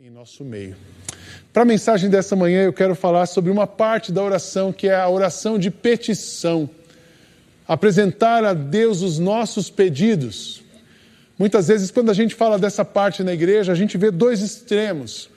em 0.00 0.10
nosso 0.10 0.44
meio. 0.44 0.76
Para 1.52 1.62
a 1.62 1.66
mensagem 1.66 2.08
dessa 2.08 2.36
manhã, 2.36 2.62
eu 2.62 2.72
quero 2.72 2.94
falar 2.94 3.26
sobre 3.26 3.50
uma 3.50 3.66
parte 3.66 4.12
da 4.12 4.22
oração 4.22 4.72
que 4.72 4.86
é 4.86 4.94
a 4.94 5.08
oração 5.08 5.58
de 5.58 5.72
petição. 5.72 6.70
Apresentar 7.66 8.44
a 8.44 8.54
Deus 8.54 9.02
os 9.02 9.18
nossos 9.18 9.70
pedidos. 9.70 10.62
Muitas 11.36 11.66
vezes, 11.66 11.90
quando 11.90 12.10
a 12.10 12.14
gente 12.14 12.36
fala 12.36 12.60
dessa 12.60 12.84
parte 12.84 13.24
na 13.24 13.32
igreja, 13.32 13.72
a 13.72 13.74
gente 13.74 13.98
vê 13.98 14.12
dois 14.12 14.40
extremos. 14.40 15.28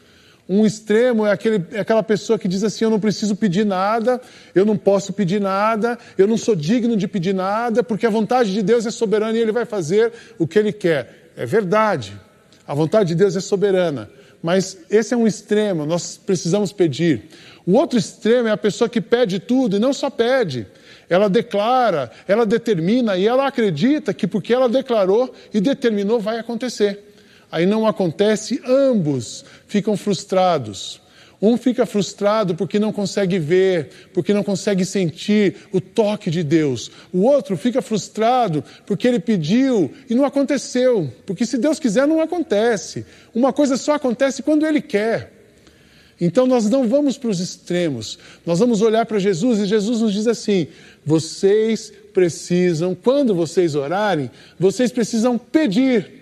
Um 0.47 0.63
extremo 0.63 1.25
é, 1.25 1.31
aquele, 1.31 1.65
é 1.71 1.79
aquela 1.79 2.03
pessoa 2.03 2.37
que 2.37 2.47
diz 2.47 2.63
assim: 2.63 2.85
Eu 2.85 2.91
não 2.91 2.99
preciso 2.99 3.35
pedir 3.35 3.65
nada, 3.65 4.21
eu 4.53 4.63
não 4.63 4.77
posso 4.77 5.11
pedir 5.11 5.41
nada, 5.41 5.97
eu 6.19 6.27
não 6.27 6.37
sou 6.37 6.55
digno 6.55 6.95
de 6.95 7.07
pedir 7.07 7.33
nada, 7.33 7.81
porque 7.81 8.05
a 8.05 8.11
vontade 8.11 8.53
de 8.53 8.61
Deus 8.61 8.85
é 8.85 8.91
soberana 8.91 9.35
e 9.35 9.41
Ele 9.41 9.51
vai 9.51 9.65
fazer 9.65 10.13
o 10.37 10.47
que 10.47 10.59
Ele 10.59 10.71
quer. 10.71 11.31
É 11.35 11.47
verdade, 11.47 12.15
a 12.67 12.75
vontade 12.75 13.09
de 13.09 13.15
Deus 13.15 13.35
é 13.35 13.39
soberana 13.39 14.20
mas 14.41 14.77
esse 14.89 15.13
é 15.13 15.17
um 15.17 15.27
extremo, 15.27 15.85
nós 15.85 16.17
precisamos 16.17 16.71
pedir. 16.71 17.29
O 17.65 17.73
outro 17.73 17.97
extremo 17.99 18.47
é 18.47 18.51
a 18.51 18.57
pessoa 18.57 18.89
que 18.89 18.99
pede 18.99 19.39
tudo 19.39 19.75
e 19.75 19.79
não 19.79 19.93
só 19.93 20.09
pede, 20.09 20.65
ela 21.09 21.29
declara, 21.29 22.09
ela 22.27 22.45
determina 22.45 23.17
e 23.17 23.27
ela 23.27 23.45
acredita 23.45 24.13
que 24.13 24.25
porque 24.25 24.53
ela 24.53 24.69
declarou 24.69 25.33
e 25.53 25.59
determinou 25.59 26.19
vai 26.19 26.39
acontecer. 26.39 27.13
Aí 27.51 27.65
não 27.65 27.85
acontece, 27.85 28.61
ambos 28.65 29.43
ficam 29.67 29.97
frustrados. 29.97 31.01
Um 31.41 31.57
fica 31.57 31.87
frustrado 31.87 32.53
porque 32.53 32.77
não 32.77 32.93
consegue 32.93 33.39
ver, 33.39 33.89
porque 34.13 34.31
não 34.31 34.43
consegue 34.43 34.85
sentir 34.85 35.55
o 35.71 35.81
toque 35.81 36.29
de 36.29 36.43
Deus. 36.43 36.91
O 37.11 37.23
outro 37.23 37.57
fica 37.57 37.81
frustrado 37.81 38.63
porque 38.85 39.07
ele 39.07 39.19
pediu 39.19 39.91
e 40.07 40.13
não 40.13 40.23
aconteceu. 40.23 41.11
Porque 41.25 41.45
se 41.45 41.57
Deus 41.57 41.79
quiser, 41.79 42.07
não 42.07 42.21
acontece. 42.21 43.05
Uma 43.33 43.51
coisa 43.51 43.75
só 43.75 43.93
acontece 43.93 44.43
quando 44.43 44.67
Ele 44.67 44.81
quer. 44.81 45.33
Então 46.19 46.45
nós 46.45 46.69
não 46.69 46.87
vamos 46.87 47.17
para 47.17 47.31
os 47.31 47.39
extremos. 47.39 48.19
Nós 48.45 48.59
vamos 48.59 48.83
olhar 48.83 49.07
para 49.07 49.17
Jesus 49.17 49.57
e 49.59 49.65
Jesus 49.65 50.01
nos 50.01 50.13
diz 50.13 50.27
assim: 50.27 50.67
vocês 51.03 51.91
precisam, 52.13 52.93
quando 52.93 53.33
vocês 53.33 53.73
orarem, 53.73 54.29
vocês 54.59 54.91
precisam 54.91 55.39
pedir. 55.39 56.21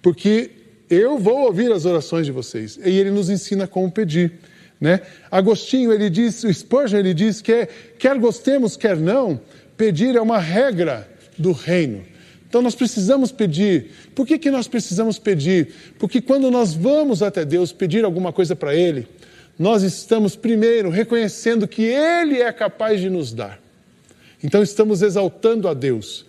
Porque 0.00 0.61
eu 0.94 1.18
vou 1.18 1.46
ouvir 1.46 1.72
as 1.72 1.84
orações 1.84 2.26
de 2.26 2.32
vocês. 2.32 2.78
E 2.84 2.90
ele 2.90 3.10
nos 3.10 3.30
ensina 3.30 3.66
como 3.66 3.90
pedir. 3.90 4.32
Né? 4.80 5.00
Agostinho, 5.30 5.92
ele 5.92 6.10
diz, 6.10 6.42
o 6.44 6.52
Spurgeon, 6.52 6.98
ele 6.98 7.14
diz 7.14 7.40
que 7.40 7.68
quer 7.98 8.18
gostemos, 8.18 8.76
quer 8.76 8.96
não, 8.96 9.40
pedir 9.76 10.16
é 10.16 10.20
uma 10.20 10.38
regra 10.38 11.08
do 11.38 11.52
reino. 11.52 12.02
Então 12.48 12.60
nós 12.60 12.74
precisamos 12.74 13.32
pedir. 13.32 13.92
Por 14.14 14.26
que, 14.26 14.38
que 14.38 14.50
nós 14.50 14.68
precisamos 14.68 15.18
pedir? 15.18 15.72
Porque 15.98 16.20
quando 16.20 16.50
nós 16.50 16.74
vamos 16.74 17.22
até 17.22 17.44
Deus 17.44 17.72
pedir 17.72 18.04
alguma 18.04 18.32
coisa 18.32 18.54
para 18.54 18.74
Ele, 18.74 19.08
nós 19.58 19.82
estamos 19.82 20.36
primeiro 20.36 20.90
reconhecendo 20.90 21.66
que 21.66 21.82
Ele 21.82 22.42
é 22.42 22.52
capaz 22.52 23.00
de 23.00 23.08
nos 23.08 23.32
dar. 23.32 23.58
Então 24.44 24.62
estamos 24.62 25.00
exaltando 25.00 25.68
a 25.68 25.72
Deus. 25.72 26.26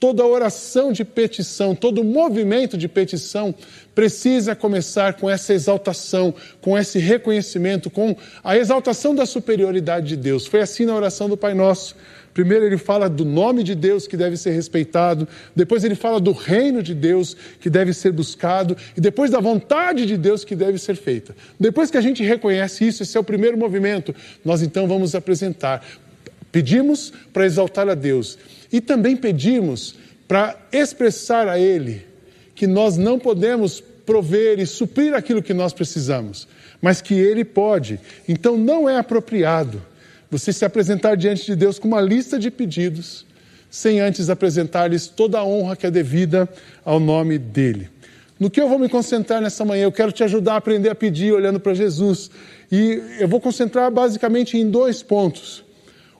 Toda 0.00 0.24
oração 0.24 0.92
de 0.92 1.04
petição, 1.04 1.74
todo 1.74 2.02
movimento 2.02 2.78
de 2.78 2.88
petição 2.88 3.54
precisa 3.94 4.56
começar 4.56 5.12
com 5.12 5.28
essa 5.28 5.52
exaltação, 5.52 6.34
com 6.62 6.78
esse 6.78 6.98
reconhecimento, 6.98 7.90
com 7.90 8.16
a 8.42 8.56
exaltação 8.56 9.14
da 9.14 9.26
superioridade 9.26 10.08
de 10.08 10.16
Deus. 10.16 10.46
Foi 10.46 10.62
assim 10.62 10.86
na 10.86 10.94
oração 10.94 11.28
do 11.28 11.36
Pai 11.36 11.52
Nosso. 11.52 11.94
Primeiro 12.32 12.64
ele 12.64 12.78
fala 12.78 13.10
do 13.10 13.26
nome 13.26 13.62
de 13.62 13.74
Deus 13.74 14.06
que 14.06 14.16
deve 14.16 14.38
ser 14.38 14.52
respeitado, 14.52 15.28
depois 15.54 15.84
ele 15.84 15.94
fala 15.94 16.18
do 16.18 16.32
reino 16.32 16.82
de 16.82 16.94
Deus 16.94 17.36
que 17.60 17.68
deve 17.68 17.92
ser 17.92 18.10
buscado 18.10 18.74
e 18.96 19.02
depois 19.02 19.30
da 19.30 19.40
vontade 19.40 20.06
de 20.06 20.16
Deus 20.16 20.44
que 20.44 20.56
deve 20.56 20.78
ser 20.78 20.94
feita. 20.96 21.36
Depois 21.58 21.90
que 21.90 21.98
a 21.98 22.00
gente 22.00 22.22
reconhece 22.22 22.86
isso, 22.86 23.02
esse 23.02 23.18
é 23.18 23.20
o 23.20 23.24
primeiro 23.24 23.58
movimento, 23.58 24.14
nós 24.42 24.62
então 24.62 24.88
vamos 24.88 25.14
apresentar. 25.14 25.84
Pedimos 26.50 27.12
para 27.32 27.44
exaltar 27.44 27.86
a 27.88 27.94
Deus 27.94 28.38
e 28.72 28.80
também 28.80 29.16
pedimos 29.16 29.94
para 30.28 30.56
expressar 30.72 31.48
a 31.48 31.58
Ele 31.58 32.06
que 32.54 32.66
nós 32.66 32.96
não 32.96 33.18
podemos 33.18 33.82
prover 34.04 34.58
e 34.58 34.66
suprir 34.66 35.14
aquilo 35.14 35.42
que 35.42 35.54
nós 35.54 35.72
precisamos, 35.72 36.46
mas 36.80 37.00
que 37.00 37.14
Ele 37.14 37.44
pode. 37.44 37.98
Então 38.28 38.56
não 38.56 38.88
é 38.88 38.98
apropriado 38.98 39.82
você 40.30 40.52
se 40.52 40.64
apresentar 40.64 41.16
diante 41.16 41.44
de 41.44 41.56
Deus 41.56 41.78
com 41.78 41.88
uma 41.88 42.00
lista 42.00 42.38
de 42.38 42.50
pedidos, 42.50 43.26
sem 43.68 44.00
antes 44.00 44.30
apresentar-lhes 44.30 45.08
toda 45.08 45.38
a 45.38 45.44
honra 45.44 45.76
que 45.76 45.86
é 45.86 45.90
devida 45.90 46.48
ao 46.84 47.00
nome 47.00 47.38
dEle. 47.38 47.88
No 48.40 48.48
que 48.48 48.58
eu 48.58 48.68
vou 48.68 48.78
me 48.78 48.88
concentrar 48.88 49.42
nessa 49.42 49.66
manhã? 49.66 49.84
Eu 49.84 49.92
quero 49.92 50.10
te 50.10 50.24
ajudar 50.24 50.54
a 50.54 50.56
aprender 50.56 50.88
a 50.88 50.94
pedir 50.94 51.30
olhando 51.30 51.60
para 51.60 51.74
Jesus. 51.74 52.30
E 52.72 53.02
eu 53.18 53.28
vou 53.28 53.38
concentrar 53.38 53.90
basicamente 53.90 54.56
em 54.56 54.70
dois 54.70 55.02
pontos. 55.02 55.62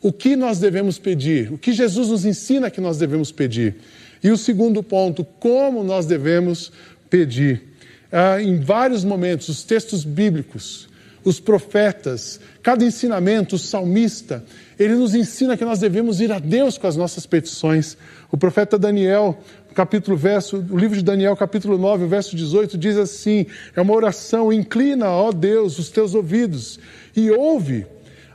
O 0.02 0.12
que 0.12 0.34
nós 0.34 0.58
devemos 0.58 0.98
pedir? 0.98 1.52
O 1.52 1.58
que 1.58 1.72
Jesus 1.72 2.08
nos 2.08 2.24
ensina 2.24 2.70
que 2.70 2.80
nós 2.80 2.98
devemos 2.98 3.30
pedir? 3.30 3.76
E 4.22 4.30
o 4.30 4.36
segundo 4.36 4.82
ponto, 4.82 5.24
como 5.24 5.84
nós 5.84 6.06
devemos 6.06 6.72
pedir. 7.08 7.62
Ah, 8.10 8.40
em 8.40 8.58
vários 8.60 9.04
momentos, 9.04 9.48
os 9.48 9.62
textos 9.62 10.04
bíblicos, 10.04 10.88
os 11.22 11.38
profetas, 11.38 12.40
cada 12.62 12.84
ensinamento, 12.84 13.56
o 13.56 13.58
salmista, 13.58 14.42
ele 14.78 14.94
nos 14.94 15.14
ensina 15.14 15.56
que 15.56 15.64
nós 15.64 15.78
devemos 15.78 16.20
ir 16.20 16.32
a 16.32 16.38
Deus 16.38 16.78
com 16.78 16.86
as 16.86 16.96
nossas 16.96 17.26
petições. 17.26 17.96
O 18.32 18.38
profeta 18.38 18.78
Daniel, 18.78 19.38
capítulo 19.74 20.16
verso, 20.16 20.64
o 20.70 20.78
livro 20.78 20.96
de 20.96 21.04
Daniel, 21.04 21.36
capítulo 21.36 21.76
9, 21.76 22.06
verso 22.06 22.34
18, 22.34 22.78
diz 22.78 22.96
assim: 22.96 23.46
é 23.76 23.80
uma 23.80 23.94
oração, 23.94 24.50
inclina, 24.50 25.10
ó 25.10 25.30
Deus, 25.30 25.78
os 25.78 25.90
teus 25.90 26.14
ouvidos 26.14 26.80
e 27.14 27.30
ouve. 27.30 27.86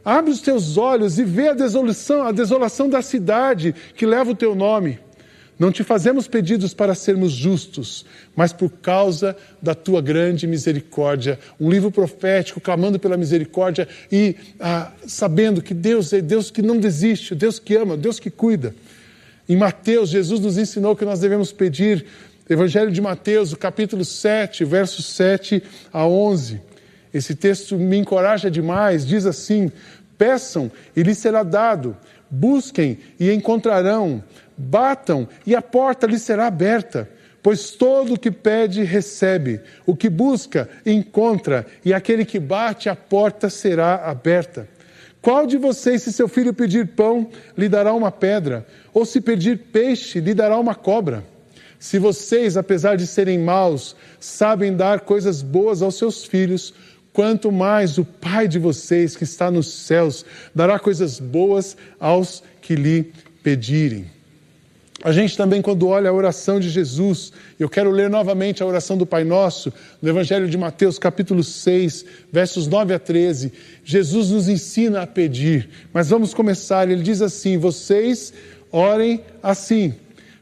Abre 0.06 0.32
os 0.32 0.40
teus 0.40 0.78
olhos 0.78 1.18
e 1.18 1.24
vê 1.24 1.50
a 1.50 1.54
desolação, 1.54 2.22
a 2.22 2.32
desolação 2.32 2.88
da 2.88 3.02
cidade 3.02 3.74
que 3.96 4.06
leva 4.06 4.30
o 4.30 4.36
teu 4.36 4.54
nome. 4.54 5.00
Não 5.58 5.72
te 5.72 5.84
fazemos 5.84 6.28
pedidos 6.28 6.74
para 6.74 6.94
sermos 6.94 7.32
justos, 7.32 8.06
mas 8.36 8.54
por 8.54 8.70
causa 8.70 9.36
da 9.62 9.74
tua 9.74 10.02
grande 10.02 10.46
misericórdia. 10.46 11.40
Um 11.60 11.70
livro 11.70 11.90
profético 11.90 12.60
clamando 12.60 13.00
pela 13.00 13.18
misericórdia 13.18 13.88
e 14.12 14.36
ah, 14.60 14.92
sabendo 15.08 15.62
que 15.62 15.74
Deus 15.74 16.12
é 16.14 16.22
Deus 16.22 16.52
que 16.52 16.62
não 16.62 16.78
desiste, 16.78 17.34
Deus 17.34 17.58
que 17.58 17.76
ama, 17.76 17.98
Deus 17.98 18.20
que 18.20 18.30
cuida. 18.30 18.76
Em 19.48 19.56
Mateus, 19.56 20.10
Jesus 20.10 20.40
nos 20.42 20.58
ensinou 20.58 20.96
que 20.96 21.06
nós 21.06 21.20
devemos 21.20 21.52
pedir, 21.52 22.06
Evangelho 22.50 22.92
de 22.92 23.02
Mateus, 23.02 23.54
capítulo 23.54 24.04
7, 24.04 24.66
versos 24.66 25.06
7 25.06 25.64
a 25.92 26.06
11. 26.06 26.62
Esse 27.16 27.34
texto 27.34 27.78
me 27.78 27.98
encoraja 27.98 28.52
demais, 28.52 29.08
diz 29.08 29.26
assim: 29.26 29.72
Peçam 30.18 30.72
e 30.96 31.02
lhes 31.02 31.18
será 31.18 31.42
dado, 31.42 31.98
busquem 32.30 33.00
e 33.20 33.32
encontrarão 33.32 34.22
Batam 34.58 35.28
e 35.46 35.54
a 35.54 35.62
porta 35.62 36.08
lhe 36.08 36.18
será 36.18 36.48
aberta, 36.48 37.10
pois 37.44 37.72
todo 37.72 38.14
o 38.14 38.20
que 38.20 38.32
pede 38.32 38.84
recebe, 38.84 39.60
o 39.86 39.96
que 39.96 40.10
busca 40.10 40.70
encontra, 40.86 41.66
e 41.84 41.94
aquele 41.94 42.26
que 42.26 42.40
bate 42.40 42.88
a 42.88 42.96
porta 42.96 43.50
será 43.50 43.96
aberta. 43.96 44.68
Qual 45.22 45.46
de 45.46 45.58
vocês, 45.58 46.04
se 46.04 46.14
seu 46.14 46.28
filho 46.28 46.54
pedir 46.54 46.88
pão, 46.88 47.30
lhe 47.58 47.68
dará 47.68 47.94
uma 47.94 48.12
pedra, 48.12 48.66
ou 48.94 49.06
se 49.06 49.20
pedir 49.20 49.58
peixe, 49.58 50.20
lhe 50.20 50.34
dará 50.34 50.58
uma 50.58 50.76
cobra? 50.76 51.24
Se 51.78 52.00
vocês, 52.00 52.56
apesar 52.56 52.96
de 52.96 53.06
serem 53.06 53.38
maus, 53.40 53.96
sabem 54.20 54.76
dar 54.76 55.02
coisas 55.02 55.42
boas 55.42 55.82
aos 55.82 55.96
seus 55.96 56.24
filhos, 56.24 56.74
quanto 57.16 57.50
mais 57.50 57.98
o 57.98 58.04
Pai 58.04 58.46
de 58.46 58.60
vocês 58.60 59.16
que 59.16 59.24
está 59.24 59.50
nos 59.50 59.72
céus 59.72 60.26
dará 60.54 60.78
coisas 60.78 61.18
boas 61.18 61.78
aos 61.98 62.44
que 62.62 62.76
lhe 62.76 63.14
pedirem. 63.42 64.06
A 65.02 65.14
gente 65.14 65.38
também, 65.38 65.62
quando 65.62 65.88
olha 65.88 66.10
a 66.10 66.14
oração 66.14 66.60
de 66.60 66.70
Jesus, 66.70 67.32
eu 67.58 67.70
quero 67.70 67.90
ler 67.90 68.10
novamente 68.10 68.62
a 68.62 68.66
oração 68.66 68.98
do 68.98 69.06
Pai 69.06 69.24
Nosso, 69.24 69.72
no 70.02 70.10
Evangelho 70.10 70.50
de 70.50 70.58
Mateus, 70.58 71.00
capítulo 71.00 71.42
6, 71.42 72.06
versos 72.32 72.68
9 72.68 72.94
a 72.94 73.00
13. 73.00 73.54
Jesus 73.84 74.32
nos 74.32 74.50
ensina 74.50 75.04
a 75.04 75.08
pedir, 75.08 75.70
mas 75.94 76.10
vamos 76.10 76.34
começar. 76.34 76.90
Ele 76.90 77.02
diz 77.02 77.22
assim: 77.22 77.58
Vocês 77.58 78.34
orem 78.72 79.22
assim, 79.42 79.94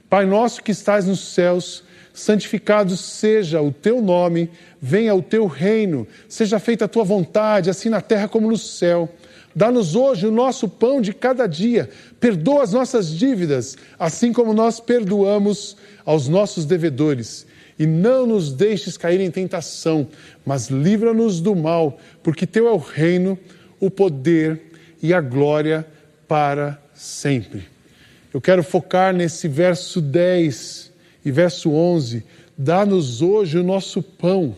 Pai 0.09 0.25
Nosso 0.25 0.63
que 0.63 0.71
estás 0.71 1.05
nos 1.05 1.19
céus, 1.19 1.83
santificado 2.13 2.95
seja 2.95 3.59
o 3.61 3.71
teu 3.71 4.01
nome, 4.01 4.49
venha 4.79 5.15
o 5.15 5.21
teu 5.21 5.47
reino, 5.47 6.07
seja 6.29 6.59
feita 6.59 6.85
a 6.85 6.87
tua 6.87 7.03
vontade, 7.03 7.69
assim 7.69 7.89
na 7.89 8.01
terra 8.01 8.27
como 8.27 8.49
no 8.49 8.57
céu. 8.57 9.09
Dá-nos 9.55 9.95
hoje 9.95 10.27
o 10.27 10.31
nosso 10.31 10.69
pão 10.69 11.01
de 11.01 11.13
cada 11.13 11.47
dia. 11.47 11.89
Perdoa 12.19 12.63
as 12.63 12.73
nossas 12.73 13.09
dívidas, 13.09 13.75
assim 13.97 14.31
como 14.31 14.53
nós 14.53 14.79
perdoamos 14.79 15.75
aos 16.05 16.27
nossos 16.27 16.65
devedores. 16.65 17.45
E 17.77 17.87
não 17.87 18.27
nos 18.27 18.51
deixes 18.51 18.97
cair 18.97 19.19
em 19.19 19.31
tentação, 19.31 20.07
mas 20.45 20.67
livra-nos 20.67 21.41
do 21.41 21.55
mal, 21.55 21.99
porque 22.21 22.45
Teu 22.45 22.67
é 22.67 22.71
o 22.71 22.77
reino, 22.77 23.37
o 23.79 23.89
poder 23.89 24.61
e 25.01 25.13
a 25.13 25.19
glória 25.19 25.85
para 26.27 26.79
sempre. 26.93 27.67
Eu 28.33 28.39
quero 28.39 28.63
focar 28.63 29.13
nesse 29.13 29.47
verso 29.47 29.99
10 29.99 30.92
e 31.23 31.31
verso 31.31 31.71
11. 31.71 32.23
Dá-nos 32.57 33.21
hoje 33.21 33.57
o 33.57 33.63
nosso 33.63 34.01
pão. 34.01 34.55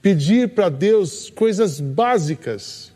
pedir 0.00 0.50
para 0.50 0.68
Deus 0.68 1.28
coisas 1.28 1.80
básicas. 1.80 2.92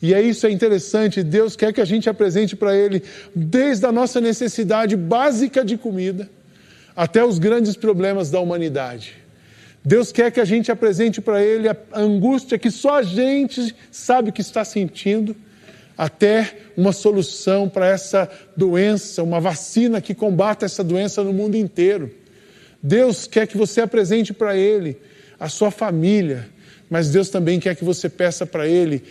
E 0.00 0.14
é 0.14 0.22
isso 0.22 0.46
é 0.46 0.50
interessante, 0.50 1.22
Deus 1.22 1.56
quer 1.56 1.72
que 1.72 1.80
a 1.80 1.84
gente 1.84 2.08
apresente 2.08 2.56
para 2.56 2.74
Ele, 2.74 3.02
desde 3.34 3.84
a 3.84 3.92
nossa 3.92 4.20
necessidade 4.20 4.96
básica 4.96 5.64
de 5.64 5.76
comida, 5.76 6.30
até 6.96 7.24
os 7.24 7.38
grandes 7.38 7.76
problemas 7.76 8.30
da 8.30 8.40
humanidade. 8.40 9.16
Deus 9.84 10.12
quer 10.12 10.30
que 10.30 10.40
a 10.40 10.44
gente 10.44 10.70
apresente 10.70 11.20
para 11.20 11.42
Ele 11.42 11.68
a 11.68 11.76
angústia 11.94 12.58
que 12.58 12.70
só 12.70 12.98
a 12.98 13.02
gente 13.02 13.74
sabe 13.90 14.32
que 14.32 14.40
está 14.40 14.64
sentindo, 14.64 15.36
até 15.98 16.56
uma 16.76 16.92
solução 16.92 17.68
para 17.68 17.88
essa 17.88 18.30
doença, 18.56 19.20
uma 19.24 19.40
vacina 19.40 20.00
que 20.00 20.14
combata 20.14 20.64
essa 20.64 20.84
doença 20.84 21.24
no 21.24 21.32
mundo 21.32 21.56
inteiro. 21.56 22.08
Deus 22.80 23.26
quer 23.26 23.48
que 23.48 23.56
você 23.56 23.80
apresente 23.80 24.32
para 24.32 24.56
Ele 24.56 24.96
a 25.40 25.48
sua 25.48 25.72
família, 25.72 26.48
mas 26.88 27.10
Deus 27.10 27.28
também 27.28 27.58
quer 27.58 27.74
que 27.74 27.84
você 27.84 28.08
peça 28.08 28.46
para 28.46 28.68
Ele, 28.68 29.02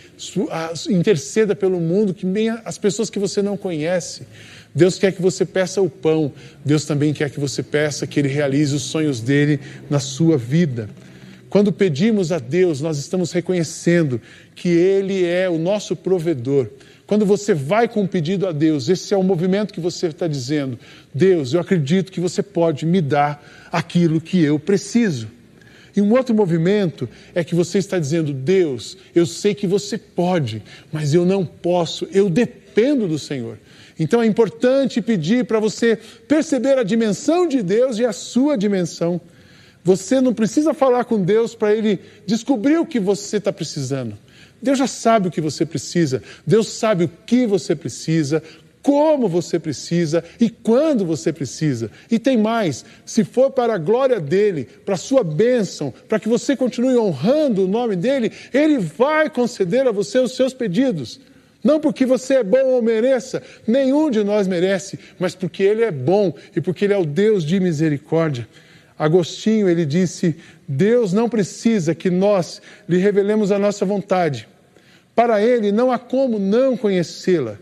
interceda 0.88 1.54
pelo 1.54 1.78
mundo, 1.78 2.14
que 2.14 2.24
nem 2.24 2.48
as 2.48 2.78
pessoas 2.78 3.10
que 3.10 3.18
você 3.18 3.42
não 3.42 3.56
conhece. 3.56 4.22
Deus 4.74 4.98
quer 4.98 5.12
que 5.12 5.20
você 5.20 5.44
peça 5.44 5.82
o 5.82 5.90
pão, 5.90 6.32
Deus 6.64 6.86
também 6.86 7.12
quer 7.12 7.28
que 7.28 7.38
você 7.38 7.62
peça 7.62 8.06
que 8.06 8.18
Ele 8.18 8.28
realize 8.28 8.74
os 8.74 8.82
sonhos 8.82 9.20
dele 9.20 9.60
na 9.90 10.00
sua 10.00 10.38
vida. 10.38 10.88
Quando 11.50 11.72
pedimos 11.72 12.30
a 12.30 12.38
Deus, 12.38 12.80
nós 12.80 12.98
estamos 12.98 13.32
reconhecendo 13.32 14.20
que 14.54 14.68
Ele 14.68 15.24
é 15.24 15.48
o 15.48 15.58
nosso 15.58 15.96
provedor. 15.96 16.68
Quando 17.06 17.24
você 17.24 17.54
vai 17.54 17.88
com 17.88 18.02
um 18.02 18.06
pedido 18.06 18.46
a 18.46 18.52
Deus, 18.52 18.88
esse 18.88 19.14
é 19.14 19.16
o 19.16 19.22
movimento 19.22 19.72
que 19.72 19.80
você 19.80 20.08
está 20.08 20.26
dizendo: 20.26 20.78
Deus, 21.14 21.54
eu 21.54 21.60
acredito 21.60 22.12
que 22.12 22.20
você 22.20 22.42
pode 22.42 22.84
me 22.84 23.00
dar 23.00 23.42
aquilo 23.72 24.20
que 24.20 24.42
eu 24.42 24.58
preciso. 24.58 25.28
E 25.96 26.02
um 26.02 26.12
outro 26.12 26.34
movimento 26.34 27.08
é 27.34 27.42
que 27.42 27.54
você 27.54 27.78
está 27.78 27.98
dizendo: 27.98 28.34
Deus, 28.34 28.98
eu 29.14 29.24
sei 29.24 29.54
que 29.54 29.66
você 29.66 29.96
pode, 29.96 30.62
mas 30.92 31.14
eu 31.14 31.24
não 31.24 31.46
posso, 31.46 32.06
eu 32.12 32.28
dependo 32.28 33.08
do 33.08 33.18
Senhor. 33.18 33.58
Então 33.98 34.22
é 34.22 34.26
importante 34.26 35.00
pedir 35.00 35.46
para 35.46 35.58
você 35.58 35.98
perceber 36.28 36.78
a 36.78 36.84
dimensão 36.84 37.48
de 37.48 37.62
Deus 37.62 37.98
e 37.98 38.04
a 38.04 38.12
sua 38.12 38.56
dimensão. 38.56 39.18
Você 39.88 40.20
não 40.20 40.34
precisa 40.34 40.74
falar 40.74 41.06
com 41.06 41.18
Deus 41.18 41.54
para 41.54 41.74
Ele 41.74 41.98
descobrir 42.26 42.76
o 42.76 42.84
que 42.84 43.00
você 43.00 43.38
está 43.38 43.50
precisando. 43.50 44.18
Deus 44.60 44.76
já 44.76 44.86
sabe 44.86 45.28
o 45.28 45.30
que 45.30 45.40
você 45.40 45.64
precisa, 45.64 46.22
Deus 46.46 46.68
sabe 46.68 47.04
o 47.04 47.10
que 47.24 47.46
você 47.46 47.74
precisa, 47.74 48.42
como 48.82 49.26
você 49.28 49.58
precisa 49.58 50.22
e 50.38 50.50
quando 50.50 51.06
você 51.06 51.32
precisa. 51.32 51.90
E 52.10 52.18
tem 52.18 52.36
mais: 52.36 52.84
se 53.06 53.24
for 53.24 53.50
para 53.50 53.76
a 53.76 53.78
glória 53.78 54.20
dele, 54.20 54.68
para 54.84 54.94
a 54.94 54.98
sua 54.98 55.24
bênção, 55.24 55.90
para 56.06 56.20
que 56.20 56.28
você 56.28 56.54
continue 56.54 56.98
honrando 56.98 57.64
o 57.64 57.68
nome 57.68 57.96
dele, 57.96 58.30
ele 58.52 58.76
vai 58.76 59.30
conceder 59.30 59.88
a 59.88 59.90
você 59.90 60.18
os 60.18 60.36
seus 60.36 60.52
pedidos. 60.52 61.18
Não 61.64 61.80
porque 61.80 62.04
você 62.04 62.34
é 62.34 62.44
bom 62.44 62.66
ou 62.74 62.82
mereça, 62.82 63.42
nenhum 63.66 64.10
de 64.10 64.22
nós 64.22 64.46
merece, 64.46 64.98
mas 65.18 65.34
porque 65.34 65.62
ele 65.62 65.82
é 65.82 65.90
bom 65.90 66.34
e 66.54 66.60
porque 66.60 66.84
ele 66.84 66.92
é 66.92 66.98
o 66.98 67.06
Deus 67.06 67.42
de 67.42 67.58
misericórdia. 67.58 68.46
Agostinho, 68.98 69.68
ele 69.68 69.86
disse: 69.86 70.36
Deus 70.66 71.12
não 71.12 71.28
precisa 71.28 71.94
que 71.94 72.10
nós 72.10 72.60
lhe 72.88 72.98
revelemos 72.98 73.52
a 73.52 73.58
nossa 73.58 73.84
vontade. 73.84 74.48
Para 75.14 75.42
ele 75.42 75.70
não 75.72 75.92
há 75.92 75.98
como 75.98 76.38
não 76.38 76.76
conhecê-la 76.76 77.58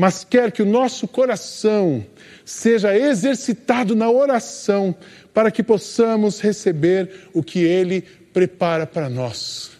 mas 0.00 0.24
quer 0.24 0.50
que 0.50 0.62
o 0.62 0.66
nosso 0.66 1.06
coração 1.06 2.02
seja 2.42 2.96
exercitado 2.96 3.94
na 3.94 4.10
oração 4.10 4.94
para 5.34 5.50
que 5.50 5.62
possamos 5.62 6.40
receber 6.40 7.28
o 7.34 7.42
que 7.42 7.58
Ele 7.58 8.00
prepara 8.32 8.86
para 8.86 9.10
nós. 9.10 9.72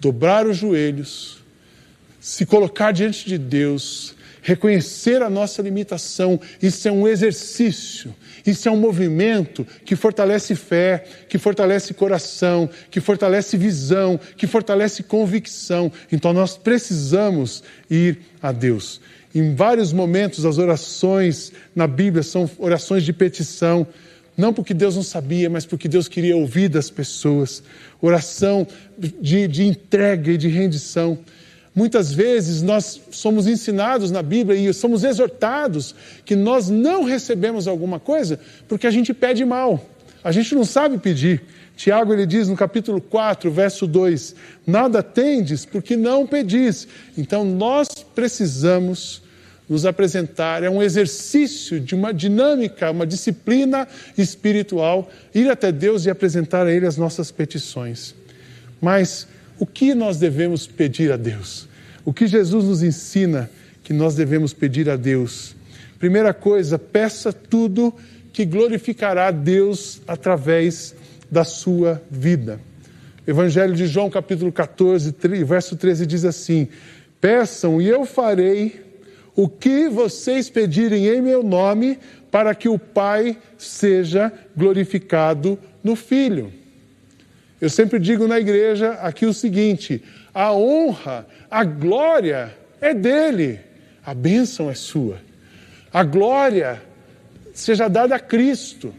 Dobrar 0.00 0.48
os 0.48 0.56
joelhos, 0.56 1.44
se 2.18 2.44
colocar 2.44 2.90
diante 2.90 3.24
de 3.24 3.38
Deus, 3.38 4.15
reconhecer 4.46 5.22
a 5.22 5.28
nossa 5.28 5.60
limitação, 5.60 6.40
isso 6.62 6.86
é 6.86 6.92
um 6.92 7.08
exercício, 7.08 8.14
isso 8.46 8.68
é 8.68 8.70
um 8.70 8.76
movimento 8.76 9.66
que 9.84 9.96
fortalece 9.96 10.54
fé, 10.54 11.02
que 11.28 11.36
fortalece 11.36 11.92
coração, 11.92 12.70
que 12.88 13.00
fortalece 13.00 13.56
visão, 13.56 14.20
que 14.36 14.46
fortalece 14.46 15.02
convicção. 15.02 15.90
Então 16.12 16.32
nós 16.32 16.56
precisamos 16.56 17.64
ir 17.90 18.20
a 18.40 18.52
Deus. 18.52 19.00
Em 19.34 19.52
vários 19.52 19.92
momentos, 19.92 20.46
as 20.46 20.58
orações 20.58 21.50
na 21.74 21.88
Bíblia 21.88 22.22
são 22.22 22.48
orações 22.56 23.02
de 23.02 23.12
petição, 23.12 23.84
não 24.36 24.52
porque 24.52 24.72
Deus 24.72 24.94
não 24.94 25.02
sabia, 25.02 25.50
mas 25.50 25.66
porque 25.66 25.88
Deus 25.88 26.06
queria 26.06 26.36
ouvir 26.36 26.68
das 26.68 26.88
pessoas. 26.88 27.64
Oração 28.00 28.64
de, 28.96 29.48
de 29.48 29.64
entrega 29.64 30.30
e 30.30 30.36
de 30.36 30.46
rendição. 30.46 31.18
Muitas 31.76 32.10
vezes 32.10 32.62
nós 32.62 32.98
somos 33.10 33.46
ensinados 33.46 34.10
na 34.10 34.22
Bíblia 34.22 34.58
e 34.58 34.72
somos 34.72 35.04
exortados 35.04 35.94
que 36.24 36.34
nós 36.34 36.70
não 36.70 37.04
recebemos 37.04 37.68
alguma 37.68 38.00
coisa 38.00 38.40
porque 38.66 38.86
a 38.86 38.90
gente 38.90 39.12
pede 39.12 39.44
mal. 39.44 39.84
A 40.24 40.32
gente 40.32 40.54
não 40.54 40.64
sabe 40.64 40.96
pedir. 40.96 41.42
Tiago 41.76 42.14
ele 42.14 42.24
diz 42.24 42.48
no 42.48 42.56
capítulo 42.56 42.98
4, 42.98 43.50
verso 43.50 43.86
2: 43.86 44.34
Nada 44.66 45.02
tendes 45.02 45.66
porque 45.66 45.98
não 45.98 46.26
pedis. 46.26 46.88
Então 47.14 47.44
nós 47.44 47.88
precisamos 48.14 49.22
nos 49.68 49.84
apresentar, 49.84 50.62
é 50.62 50.70
um 50.70 50.82
exercício 50.82 51.78
de 51.78 51.94
uma 51.94 52.14
dinâmica, 52.14 52.90
uma 52.90 53.06
disciplina 53.06 53.86
espiritual, 54.16 55.10
ir 55.34 55.50
até 55.50 55.70
Deus 55.70 56.06
e 56.06 56.10
apresentar 56.10 56.66
a 56.66 56.72
Ele 56.72 56.86
as 56.86 56.96
nossas 56.96 57.30
petições. 57.30 58.14
Mas 58.80 59.26
o 59.58 59.66
que 59.66 59.94
nós 59.94 60.18
devemos 60.18 60.66
pedir 60.66 61.12
a 61.12 61.16
Deus? 61.16 61.68
O 62.04 62.12
que 62.12 62.26
Jesus 62.26 62.64
nos 62.64 62.82
ensina 62.82 63.50
que 63.82 63.92
nós 63.92 64.14
devemos 64.14 64.52
pedir 64.52 64.88
a 64.88 64.96
Deus? 64.96 65.56
Primeira 65.98 66.34
coisa, 66.34 66.78
peça 66.78 67.32
tudo 67.32 67.94
que 68.32 68.44
glorificará 68.44 69.28
a 69.28 69.30
Deus 69.30 70.02
através 70.06 70.94
da 71.30 71.42
sua 71.42 72.02
vida. 72.10 72.60
Evangelho 73.26 73.74
de 73.74 73.86
João, 73.86 74.10
capítulo 74.10 74.52
14, 74.52 75.14
verso 75.44 75.74
13 75.74 76.06
diz 76.06 76.24
assim: 76.24 76.68
Peçam 77.20 77.80
e 77.80 77.88
eu 77.88 78.04
farei 78.04 78.84
o 79.34 79.48
que 79.48 79.88
vocês 79.88 80.48
pedirem 80.48 81.08
em 81.08 81.20
meu 81.20 81.42
nome, 81.42 81.98
para 82.30 82.54
que 82.54 82.68
o 82.68 82.78
Pai 82.78 83.36
seja 83.58 84.32
glorificado 84.56 85.58
no 85.82 85.96
Filho. 85.96 86.52
Eu 87.60 87.70
sempre 87.70 87.98
digo 87.98 88.28
na 88.28 88.38
igreja 88.38 88.92
aqui 89.02 89.24
o 89.24 89.32
seguinte: 89.32 90.02
a 90.34 90.52
honra, 90.52 91.26
a 91.50 91.64
glória 91.64 92.54
é 92.80 92.92
dele, 92.92 93.60
a 94.04 94.12
bênção 94.12 94.70
é 94.70 94.74
sua. 94.74 95.18
A 95.92 96.02
glória 96.04 96.82
seja 97.54 97.88
dada 97.88 98.14
a 98.16 98.20
Cristo, 98.20 98.92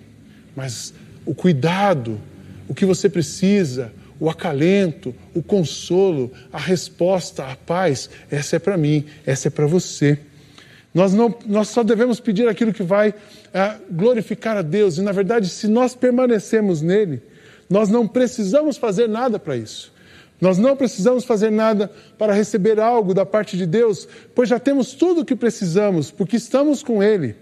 mas 0.55 0.93
o 1.25 1.35
cuidado, 1.35 2.19
o 2.67 2.73
que 2.73 2.85
você 2.85 3.07
precisa, 3.07 3.93
o 4.19 4.29
acalento, 4.29 5.13
o 5.35 5.43
consolo, 5.43 6.31
a 6.51 6.57
resposta, 6.57 7.45
a 7.45 7.55
paz, 7.55 8.09
essa 8.31 8.55
é 8.55 8.59
para 8.59 8.75
mim, 8.75 9.05
essa 9.25 9.47
é 9.47 9.51
para 9.51 9.67
você. 9.67 10.17
Nós, 10.93 11.13
não, 11.13 11.37
nós 11.45 11.67
só 11.67 11.83
devemos 11.83 12.19
pedir 12.19 12.47
aquilo 12.47 12.73
que 12.73 12.81
vai 12.81 13.13
é, 13.53 13.75
glorificar 13.91 14.57
a 14.57 14.63
Deus, 14.63 14.97
e 14.97 15.03
na 15.03 15.11
verdade, 15.11 15.47
se 15.49 15.67
nós 15.67 15.93
permanecemos 15.93 16.81
nele, 16.81 17.21
nós 17.69 17.89
não 17.89 18.07
precisamos 18.07 18.77
fazer 18.77 19.07
nada 19.07 19.37
para 19.37 19.55
isso. 19.55 19.93
Nós 20.39 20.57
não 20.57 20.75
precisamos 20.75 21.23
fazer 21.25 21.51
nada 21.51 21.91
para 22.17 22.33
receber 22.33 22.79
algo 22.79 23.13
da 23.13 23.25
parte 23.25 23.57
de 23.57 23.65
Deus, 23.65 24.07
pois 24.35 24.49
já 24.49 24.59
temos 24.59 24.93
tudo 24.93 25.21
o 25.21 25.25
que 25.25 25.35
precisamos, 25.35 26.11
porque 26.11 26.35
estamos 26.35 26.83
com 26.83 27.01
Ele. 27.01 27.35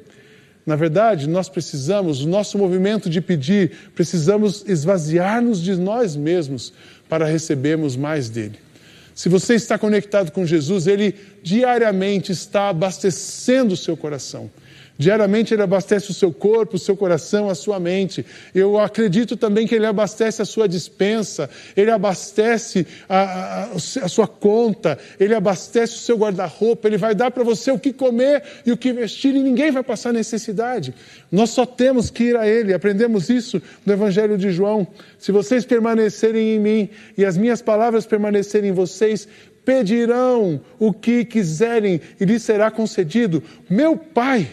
Na 0.66 0.76
verdade, 0.76 1.28
nós 1.28 1.48
precisamos, 1.48 2.22
o 2.22 2.28
nosso 2.28 2.58
movimento 2.58 3.10
de 3.10 3.22
pedir, 3.22 3.92
precisamos 3.94 4.64
esvaziar-nos 4.66 5.62
de 5.62 5.76
nós 5.76 6.16
mesmos 6.16 6.74
para 7.08 7.26
recebermos 7.26 7.96
mais 7.96 8.30
dele. 8.30 8.58
Se 9.14 9.30
você 9.30 9.56
está 9.56 9.78
conectado 9.78 10.32
com 10.32 10.46
Jesus, 10.46 10.88
Ele 10.88 11.16
diariamente 11.44 12.32
está 12.32 12.70
abastecendo 12.70 13.74
o 13.74 13.78
seu 13.78 13.96
coração. 13.96 14.50
Diariamente 14.98 15.54
Ele 15.54 15.62
abastece 15.62 16.10
o 16.10 16.14
seu 16.14 16.32
corpo, 16.32 16.78
o 16.78 16.80
seu 16.80 16.96
coração, 16.96 17.50
a 17.50 17.56
sua 17.56 17.80
mente. 17.80 18.26
Eu 18.54 18.80
acredito 18.80 19.36
também 19.36 19.68
que 19.68 19.76
Ele 19.76 19.86
abastece 19.86 20.42
a 20.42 20.46
sua 20.46 20.68
dispensa, 20.68 21.50
Ele 21.76 21.92
abastece 21.92 22.88
a, 23.10 23.20
a, 23.20 23.72
a 23.74 24.08
sua 24.08 24.28
conta, 24.28 24.98
Ele 25.20 25.36
abastece 25.36 25.96
o 25.96 26.00
seu 26.00 26.18
guarda-roupa, 26.18 26.88
Ele 26.88 26.98
vai 26.98 27.14
dar 27.14 27.30
para 27.30 27.44
você 27.44 27.72
o 27.72 27.80
que 27.80 27.92
comer 27.92 28.42
e 28.66 28.72
o 28.72 28.78
que 28.78 28.94
vestir 28.94 29.36
e 29.36 29.44
ninguém 29.44 29.70
vai 29.70 29.84
passar 29.84 30.14
necessidade. 30.14 30.94
Nós 31.30 31.50
só 31.50 31.66
temos 31.66 32.10
que 32.10 32.26
ir 32.26 32.38
a 32.38 32.48
Ele. 32.48 32.74
Aprendemos 32.74 33.30
isso 33.30 33.62
no 33.86 33.92
Evangelho 33.92 34.38
de 34.38 34.50
João. 34.50 34.88
Se 35.20 35.32
vocês 35.32 35.66
permanecerem 35.66 36.56
em 36.56 36.60
mim 36.60 36.90
e 37.18 37.26
as 37.26 37.38
minhas 37.38 37.62
palavras 37.62 38.06
permanecerem 38.06 38.70
em 38.70 38.74
vocês, 38.74 39.28
pedirão 39.66 40.62
o 40.80 40.94
que 40.94 41.26
quiserem 41.26 42.00
e 42.20 42.24
lhes 42.24 42.44
será 42.44 42.72
concedido. 42.72 43.44
Meu 43.70 43.98
Pai 43.98 44.48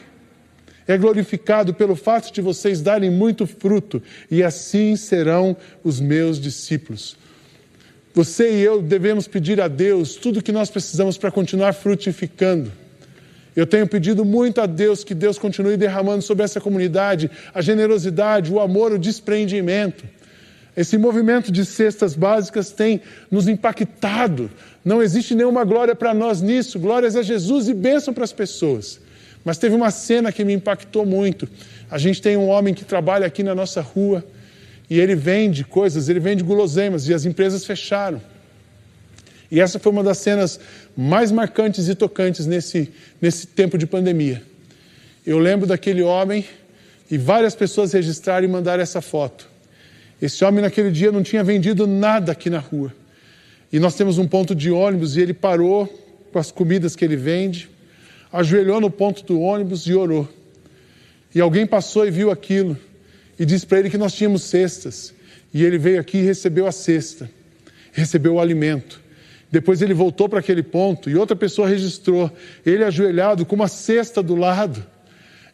é 0.86 0.96
glorificado 0.96 1.74
pelo 1.74 1.94
fato 1.94 2.32
de 2.32 2.40
vocês 2.40 2.80
darem 2.80 3.10
muito 3.10 3.46
fruto, 3.46 4.02
e 4.30 4.42
assim 4.42 4.96
serão 4.96 5.56
os 5.82 6.00
meus 6.00 6.40
discípulos. 6.40 7.16
Você 8.14 8.52
e 8.52 8.60
eu 8.60 8.82
devemos 8.82 9.26
pedir 9.26 9.60
a 9.60 9.68
Deus 9.68 10.16
tudo 10.16 10.40
o 10.40 10.42
que 10.42 10.52
nós 10.52 10.70
precisamos 10.70 11.16
para 11.16 11.30
continuar 11.30 11.72
frutificando. 11.72 12.70
Eu 13.54 13.66
tenho 13.66 13.86
pedido 13.86 14.24
muito 14.24 14.60
a 14.60 14.66
Deus 14.66 15.04
que 15.04 15.14
Deus 15.14 15.38
continue 15.38 15.76
derramando 15.76 16.22
sobre 16.22 16.44
essa 16.44 16.60
comunidade 16.60 17.30
a 17.54 17.60
generosidade, 17.60 18.52
o 18.52 18.60
amor, 18.60 18.92
o 18.92 18.98
despreendimento. 18.98 20.04
Esse 20.74 20.96
movimento 20.96 21.52
de 21.52 21.64
cestas 21.66 22.14
básicas 22.14 22.70
tem 22.70 23.02
nos 23.30 23.46
impactado. 23.46 24.50
Não 24.82 25.02
existe 25.02 25.34
nenhuma 25.34 25.64
glória 25.64 25.94
para 25.94 26.14
nós 26.14 26.40
nisso. 26.40 26.78
Glórias 26.78 27.14
a 27.14 27.22
Jesus 27.22 27.68
e 27.68 27.74
bênção 27.74 28.14
para 28.14 28.24
as 28.24 28.32
pessoas. 28.32 28.98
Mas 29.44 29.58
teve 29.58 29.74
uma 29.74 29.90
cena 29.90 30.30
que 30.30 30.44
me 30.44 30.52
impactou 30.52 31.04
muito. 31.04 31.48
A 31.90 31.98
gente 31.98 32.22
tem 32.22 32.36
um 32.36 32.48
homem 32.48 32.72
que 32.74 32.84
trabalha 32.84 33.26
aqui 33.26 33.42
na 33.42 33.54
nossa 33.54 33.80
rua 33.80 34.24
e 34.88 35.00
ele 35.00 35.14
vende 35.14 35.64
coisas, 35.64 36.08
ele 36.08 36.20
vende 36.20 36.42
guloseimas 36.42 37.08
e 37.08 37.14
as 37.14 37.24
empresas 37.24 37.64
fecharam. 37.64 38.20
E 39.50 39.60
essa 39.60 39.78
foi 39.78 39.92
uma 39.92 40.02
das 40.02 40.18
cenas 40.18 40.58
mais 40.96 41.30
marcantes 41.30 41.88
e 41.88 41.94
tocantes 41.94 42.46
nesse, 42.46 42.90
nesse 43.20 43.46
tempo 43.46 43.76
de 43.76 43.86
pandemia. 43.86 44.42
Eu 45.26 45.38
lembro 45.38 45.66
daquele 45.66 46.02
homem 46.02 46.44
e 47.10 47.18
várias 47.18 47.54
pessoas 47.54 47.92
registraram 47.92 48.46
e 48.46 48.48
mandaram 48.50 48.82
essa 48.82 49.02
foto. 49.02 49.48
Esse 50.20 50.44
homem 50.44 50.62
naquele 50.62 50.90
dia 50.90 51.12
não 51.12 51.22
tinha 51.22 51.44
vendido 51.44 51.86
nada 51.86 52.32
aqui 52.32 52.48
na 52.48 52.60
rua. 52.60 52.94
E 53.72 53.78
nós 53.78 53.94
temos 53.94 54.18
um 54.18 54.26
ponto 54.26 54.54
de 54.54 54.70
ônibus 54.70 55.16
e 55.16 55.20
ele 55.20 55.34
parou 55.34 55.86
com 56.32 56.38
as 56.38 56.50
comidas 56.50 56.96
que 56.96 57.04
ele 57.04 57.16
vende, 57.16 57.68
ajoelhou 58.32 58.80
no 58.80 58.90
ponto 58.90 59.22
do 59.24 59.40
ônibus 59.40 59.86
e 59.86 59.94
orou. 59.94 60.28
E 61.34 61.40
alguém 61.40 61.66
passou 61.66 62.06
e 62.06 62.10
viu 62.10 62.30
aquilo 62.30 62.76
e 63.38 63.44
disse 63.44 63.66
para 63.66 63.78
ele 63.78 63.90
que 63.90 63.98
nós 63.98 64.14
tínhamos 64.14 64.42
cestas. 64.42 65.14
E 65.52 65.62
ele 65.62 65.76
veio 65.76 66.00
aqui 66.00 66.18
e 66.18 66.22
recebeu 66.22 66.66
a 66.66 66.72
cesta, 66.72 67.30
recebeu 67.92 68.34
o 68.34 68.40
alimento. 68.40 69.00
Depois 69.50 69.82
ele 69.82 69.92
voltou 69.92 70.28
para 70.28 70.38
aquele 70.38 70.62
ponto 70.62 71.10
e 71.10 71.16
outra 71.16 71.36
pessoa 71.36 71.68
registrou 71.68 72.30
ele 72.64 72.82
ajoelhado 72.84 73.44
com 73.44 73.54
uma 73.54 73.68
cesta 73.68 74.22
do 74.22 74.34
lado 74.34 74.82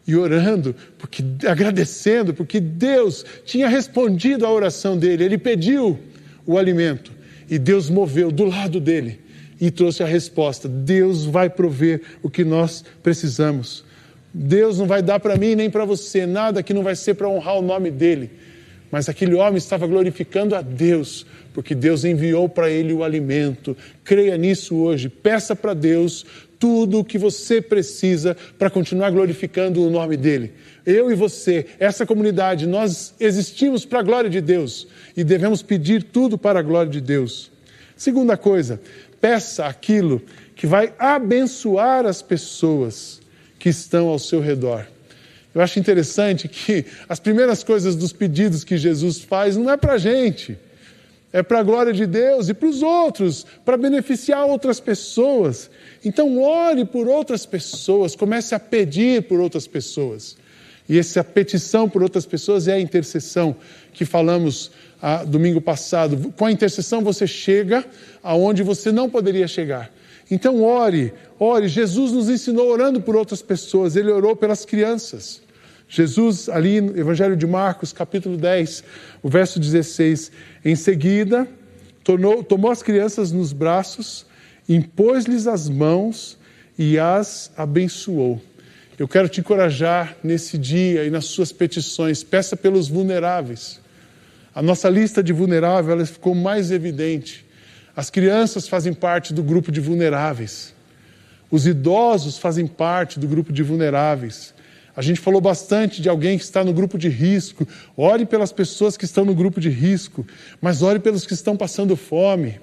e 0.06 0.14
orando, 0.14 0.75
porque 0.97 1.23
agradecendo, 1.47 2.32
porque 2.32 2.61
Deus 2.61 3.25
tinha 3.44 3.68
respondido 3.68 4.47
à 4.47 4.52
oração 4.52 4.97
dele. 4.97 5.25
Ele 5.25 5.37
pediu 5.37 5.99
o 6.47 6.56
alimento 6.56 7.11
e 7.50 7.58
Deus 7.58 7.90
moveu 7.90 8.30
do 8.30 8.44
lado 8.44 8.78
dele 8.78 9.18
e 9.60 9.70
trouxe 9.70 10.02
a 10.02 10.06
resposta. 10.06 10.68
Deus 10.68 11.24
vai 11.24 11.50
prover 11.50 12.02
o 12.22 12.30
que 12.30 12.44
nós 12.44 12.84
precisamos. 13.02 13.84
Deus 14.32 14.78
não 14.78 14.86
vai 14.86 15.02
dar 15.02 15.20
para 15.20 15.36
mim 15.36 15.54
nem 15.54 15.70
para 15.70 15.84
você 15.84 16.26
nada 16.26 16.62
que 16.62 16.74
não 16.74 16.82
vai 16.82 16.94
ser 16.94 17.14
para 17.14 17.28
honrar 17.28 17.58
o 17.58 17.62
nome 17.62 17.90
dele. 17.90 18.30
Mas 18.90 19.08
aquele 19.08 19.34
homem 19.34 19.58
estava 19.58 19.86
glorificando 19.86 20.54
a 20.54 20.62
Deus, 20.62 21.26
porque 21.52 21.74
Deus 21.74 22.04
enviou 22.04 22.48
para 22.48 22.70
ele 22.70 22.92
o 22.92 23.04
alimento. 23.04 23.76
Creia 24.02 24.36
nisso 24.38 24.76
hoje. 24.76 25.08
Peça 25.08 25.54
para 25.54 25.74
Deus 25.74 26.24
tudo 26.58 26.98
o 26.98 27.04
que 27.04 27.18
você 27.18 27.60
precisa 27.60 28.36
para 28.58 28.70
continuar 28.70 29.10
glorificando 29.10 29.82
o 29.82 29.90
nome 29.90 30.16
dele. 30.16 30.52
Eu 30.84 31.10
e 31.10 31.14
você, 31.14 31.66
essa 31.78 32.06
comunidade, 32.06 32.66
nós 32.66 33.14
existimos 33.20 33.84
para 33.84 34.00
a 34.00 34.02
glória 34.02 34.30
de 34.30 34.40
Deus 34.40 34.88
e 35.16 35.22
devemos 35.22 35.62
pedir 35.62 36.02
tudo 36.02 36.38
para 36.38 36.60
a 36.60 36.62
glória 36.62 36.90
de 36.90 37.00
Deus. 37.00 37.50
Segunda 37.94 38.36
coisa, 38.36 38.80
peça 39.20 39.66
aquilo 39.66 40.22
que 40.54 40.66
vai 40.66 40.92
abençoar 40.98 42.06
as 42.06 42.22
pessoas 42.22 43.20
que 43.58 43.68
estão 43.68 44.08
ao 44.08 44.18
seu 44.18 44.40
redor. 44.40 44.87
Eu 45.54 45.60
acho 45.60 45.78
interessante 45.78 46.46
que 46.46 46.84
as 47.08 47.18
primeiras 47.18 47.64
coisas 47.64 47.96
dos 47.96 48.12
pedidos 48.12 48.64
que 48.64 48.76
Jesus 48.76 49.18
faz 49.20 49.56
não 49.56 49.70
é 49.70 49.76
para 49.76 49.94
a 49.94 49.98
gente, 49.98 50.58
é 51.32 51.42
para 51.42 51.60
a 51.60 51.62
glória 51.62 51.92
de 51.92 52.06
Deus 52.06 52.48
e 52.48 52.54
para 52.54 52.68
os 52.68 52.82
outros, 52.82 53.44
para 53.64 53.76
beneficiar 53.76 54.46
outras 54.46 54.80
pessoas. 54.80 55.70
Então, 56.04 56.40
ore 56.40 56.84
por 56.84 57.08
outras 57.08 57.44
pessoas, 57.44 58.14
comece 58.14 58.54
a 58.54 58.60
pedir 58.60 59.22
por 59.22 59.40
outras 59.40 59.66
pessoas. 59.66 60.37
E 60.88 60.98
essa 60.98 61.22
petição 61.22 61.88
por 61.88 62.02
outras 62.02 62.25
pessoas 62.25 62.66
é 62.66 62.75
a 62.75 62.80
intercessão 62.80 63.54
que 63.92 64.04
falamos 64.04 64.70
domingo 65.26 65.60
passado. 65.60 66.32
Com 66.36 66.46
a 66.46 66.52
intercessão 66.52 67.02
você 67.02 67.26
chega 67.26 67.84
aonde 68.22 68.62
você 68.62 68.90
não 68.90 69.08
poderia 69.08 69.46
chegar. 69.46 69.90
Então, 70.30 70.62
ore, 70.62 71.12
ore. 71.38 71.68
Jesus 71.68 72.12
nos 72.12 72.28
ensinou 72.28 72.68
orando 72.68 73.00
por 73.00 73.16
outras 73.16 73.40
pessoas, 73.40 73.96
ele 73.96 74.10
orou 74.10 74.36
pelas 74.36 74.64
crianças. 74.64 75.40
Jesus, 75.88 76.50
ali 76.50 76.82
no 76.82 76.98
Evangelho 76.98 77.34
de 77.34 77.46
Marcos, 77.46 77.94
capítulo 77.94 78.36
10, 78.36 78.84
o 79.22 79.28
verso 79.28 79.58
16, 79.58 80.30
em 80.62 80.76
seguida, 80.76 81.48
tornou, 82.04 82.44
tomou 82.44 82.70
as 82.70 82.82
crianças 82.82 83.32
nos 83.32 83.54
braços, 83.54 84.26
impôs-lhes 84.68 85.46
as 85.46 85.66
mãos 85.66 86.36
e 86.78 86.98
as 86.98 87.50
abençoou. 87.56 88.38
Eu 88.98 89.08
quero 89.08 89.30
te 89.30 89.40
encorajar 89.40 90.14
nesse 90.22 90.58
dia 90.58 91.04
e 91.04 91.10
nas 91.10 91.24
suas 91.24 91.52
petições, 91.52 92.22
peça 92.22 92.54
pelos 92.54 92.88
vulneráveis. 92.88 93.80
A 94.58 94.62
nossa 94.62 94.88
lista 94.90 95.22
de 95.22 95.32
vulneráveis 95.32 96.10
ficou 96.10 96.34
mais 96.34 96.72
evidente. 96.72 97.46
As 97.94 98.10
crianças 98.10 98.66
fazem 98.66 98.92
parte 98.92 99.32
do 99.32 99.40
grupo 99.40 99.70
de 99.70 99.80
vulneráveis. 99.80 100.74
Os 101.48 101.64
idosos 101.64 102.38
fazem 102.38 102.66
parte 102.66 103.20
do 103.20 103.28
grupo 103.28 103.52
de 103.52 103.62
vulneráveis. 103.62 104.52
A 104.96 105.00
gente 105.00 105.20
falou 105.20 105.40
bastante 105.40 106.02
de 106.02 106.08
alguém 106.08 106.36
que 106.36 106.42
está 106.42 106.64
no 106.64 106.72
grupo 106.72 106.98
de 106.98 107.08
risco. 107.08 107.68
Ore 107.96 108.26
pelas 108.26 108.50
pessoas 108.50 108.96
que 108.96 109.04
estão 109.04 109.24
no 109.24 109.32
grupo 109.32 109.60
de 109.60 109.68
risco, 109.68 110.26
mas 110.60 110.82
ore 110.82 110.98
pelos 110.98 111.24
que 111.24 111.34
estão 111.34 111.56
passando 111.56 111.94
fome. 111.94 112.60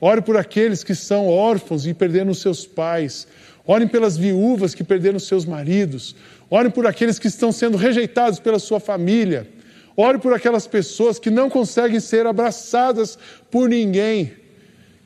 Ore 0.00 0.22
por 0.22 0.36
aqueles 0.36 0.84
que 0.84 0.94
são 0.94 1.26
órfãos 1.26 1.84
e 1.84 1.92
perderam 1.92 2.32
seus 2.32 2.64
pais. 2.64 3.26
Ore 3.66 3.88
pelas 3.88 4.16
viúvas 4.16 4.72
que 4.72 4.84
perderam 4.84 5.18
seus 5.18 5.44
maridos. 5.44 6.14
Ore 6.48 6.70
por 6.70 6.86
aqueles 6.86 7.18
que 7.18 7.26
estão 7.26 7.50
sendo 7.50 7.76
rejeitados 7.76 8.38
pela 8.38 8.60
sua 8.60 8.78
família. 8.78 9.48
Ore 9.96 10.18
por 10.18 10.32
aquelas 10.32 10.66
pessoas 10.66 11.18
que 11.18 11.30
não 11.30 11.48
conseguem 11.48 12.00
ser 12.00 12.26
abraçadas 12.26 13.18
por 13.50 13.68
ninguém. 13.68 14.32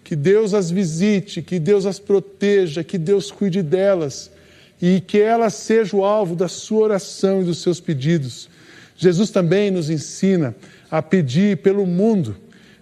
Que 0.02 0.16
Deus 0.16 0.54
as 0.54 0.71
visite, 0.71 1.42
que 1.42 1.59
Deus 1.59 1.85
as 1.85 1.99
proteja, 1.99 2.83
que 2.83 2.97
Deus 2.97 3.30
cuide 3.30 3.62
delas 3.62 4.30
e 4.80 5.00
que 5.00 5.18
ela 5.18 5.50
seja 5.50 5.97
o 5.97 6.04
alvo 6.04 6.35
da 6.35 6.49
sua 6.49 6.85
oração 6.85 7.42
e 7.42 7.45
dos 7.45 7.59
seus 7.59 7.80
pedidos. 7.80 8.49
Jesus 8.97 9.30
também 9.30 9.71
nos 9.71 9.90
ensina 9.90 10.54
a 10.90 11.02
pedir 11.02 11.59
pelo 11.59 11.87
mundo. 11.87 12.37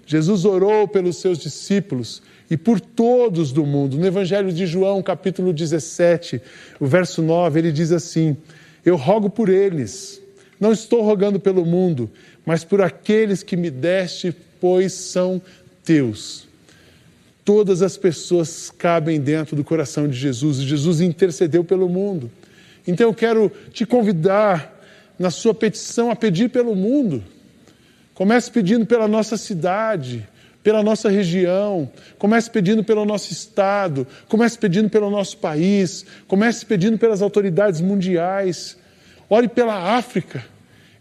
Jesus 0.07 0.45
orou 0.45 0.87
pelos 0.87 1.17
seus 1.17 1.39
discípulos 1.39 2.23
e 2.49 2.57
por 2.57 2.81
todos 2.81 3.51
do 3.51 3.67
mundo. 3.67 3.99
No 3.99 4.07
Evangelho 4.07 4.53
de 4.53 4.67
João, 4.67 5.03
capítulo 5.03 5.53
17, 5.53 6.41
o 6.79 6.87
verso 6.87 7.21
9, 7.23 7.59
ele 7.59 7.73
diz 7.73 7.91
assim: 7.91 8.37
Eu 8.85 8.97
rogo 8.97 9.29
por 9.29 9.49
eles, 9.49 10.23
não 10.59 10.73
estou 10.73 11.03
rogando 11.03 11.39
pelo 11.39 11.65
mundo, 11.65 12.11
mas 12.45 12.65
por 12.65 12.81
aqueles 12.81 13.43
que 13.43 13.57
me 13.57 13.71
deste, 13.71 14.35
pois 14.61 14.93
são 14.93 15.41
teus 15.85 16.47
todas 17.47 17.81
as 17.81 17.97
pessoas 17.97 18.73
cabem 18.77 19.21
dentro 19.21 19.55
do 19.55 19.63
coração 19.63 20.09
de 20.09 20.17
Jesus 20.17 20.59
e 20.59 20.67
Jesus 20.67 21.01
intercedeu 21.01 21.63
pelo 21.63 21.89
mundo. 21.89 22.29
Então 22.85 23.07
eu 23.07 23.15
quero 23.15 23.53
te 23.71 23.87
convidar 23.87 24.77
na 25.17 25.31
sua 25.31 25.55
petição 25.55 26.11
a 26.11 26.17
pedir 26.17 26.51
pelo 26.51 26.75
mundo. 26.75 27.23
Comece 28.15 28.51
pedindo 28.51 28.85
pela 28.85 29.07
nossa 29.07 29.37
cidade, 29.37 30.27
pela 30.61 30.83
nossa 30.83 31.09
região, 31.09 31.89
comece 32.19 32.51
pedindo 32.51 32.83
pelo 32.83 33.05
nosso 33.05 33.33
estado, 33.33 34.05
comece 34.27 34.59
pedindo 34.59 34.91
pelo 34.91 35.09
nosso 35.09 35.39
país, 35.39 36.05
comece 36.27 36.67
pedindo 36.67 36.99
pelas 36.99 37.23
autoridades 37.23 37.81
mundiais. 37.81 38.77
Ore 39.29 39.49
pela 39.49 39.97
África. 39.97 40.45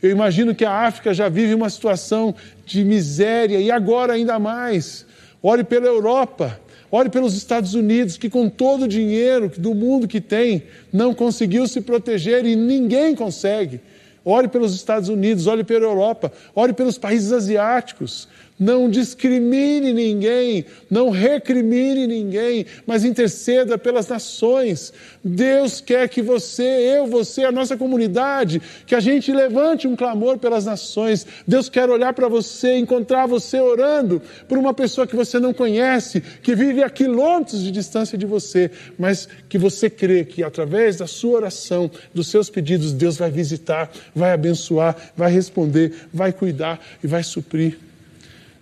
Eu 0.01 0.11
imagino 0.11 0.53
que 0.53 0.65
a 0.65 0.71
África 0.71 1.13
já 1.13 1.29
vive 1.29 1.53
uma 1.53 1.69
situação 1.69 2.35
de 2.65 2.83
miséria 2.83 3.59
e 3.59 3.71
agora 3.71 4.13
ainda 4.13 4.37
mais. 4.39 5.05
Ore 5.41 5.63
pela 5.63 5.85
Europa, 5.85 6.59
ore 6.91 7.09
pelos 7.09 7.35
Estados 7.35 7.73
Unidos, 7.73 8.17
que 8.17 8.29
com 8.29 8.49
todo 8.49 8.83
o 8.83 8.87
dinheiro 8.87 9.51
do 9.57 9.73
mundo 9.73 10.07
que 10.07 10.19
tem, 10.21 10.63
não 10.91 11.13
conseguiu 11.13 11.67
se 11.67 11.81
proteger 11.81 12.45
e 12.45 12.55
ninguém 12.55 13.15
consegue. 13.15 13.79
Ore 14.23 14.47
pelos 14.47 14.73
Estados 14.73 15.07
Unidos, 15.07 15.45
ore 15.45 15.63
pela 15.63 15.85
Europa, 15.85 16.31
ore 16.55 16.73
pelos 16.73 16.97
países 16.97 17.31
asiáticos. 17.31 18.27
Não 18.57 18.89
discrimine 18.89 19.91
ninguém, 19.91 20.65
não 20.89 21.09
recrimine 21.09 22.07
ninguém, 22.07 22.65
mas 22.87 23.03
interceda 23.03 23.77
pelas 23.77 24.07
nações. 24.07 24.93
Deus 25.21 25.81
quer 25.81 26.07
que 26.07 26.21
você, 26.21 26.63
eu, 26.63 27.05
você, 27.05 27.43
a 27.43 27.51
nossa 27.51 27.75
comunidade, 27.75 28.61
que 28.87 28.95
a 28.95 29.01
gente 29.01 29.29
levante 29.33 29.89
um 29.89 29.95
clamor 29.95 30.37
pelas 30.37 30.63
nações. 30.63 31.27
Deus 31.45 31.67
quer 31.67 31.89
olhar 31.89 32.13
para 32.13 32.29
você, 32.29 32.77
encontrar 32.77 33.25
você 33.25 33.59
orando 33.59 34.21
por 34.47 34.57
uma 34.57 34.73
pessoa 34.73 35.05
que 35.05 35.17
você 35.17 35.37
não 35.37 35.53
conhece, 35.53 36.21
que 36.21 36.55
vive 36.55 36.81
a 36.81 36.89
quilômetros 36.89 37.61
de 37.61 37.71
distância 37.71 38.17
de 38.17 38.25
você, 38.25 38.71
mas 38.97 39.27
que 39.49 39.57
você 39.57 39.89
crê 39.89 40.23
que 40.23 40.41
através 40.41 40.95
da 40.95 41.07
sua 41.07 41.35
oração, 41.39 41.91
dos 42.13 42.27
seus 42.27 42.49
pedidos, 42.49 42.93
Deus 42.93 43.17
vai 43.17 43.29
visitar, 43.29 43.91
vai 44.15 44.31
abençoar, 44.31 44.95
vai 45.13 45.29
responder, 45.29 46.07
vai 46.13 46.31
cuidar 46.31 46.79
e 47.03 47.07
vai 47.07 47.21
suprir. 47.21 47.84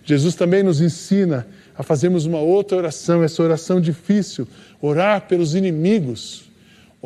Jesus 0.04 0.34
também 0.34 0.62
nos 0.62 0.80
ensina 0.80 1.46
a 1.76 1.82
fazermos 1.82 2.26
uma 2.26 2.38
outra 2.38 2.76
oração, 2.76 3.22
essa 3.22 3.42
oração 3.42 3.80
difícil, 3.80 4.46
orar 4.80 5.22
pelos 5.26 5.54
inimigos. 5.54 6.44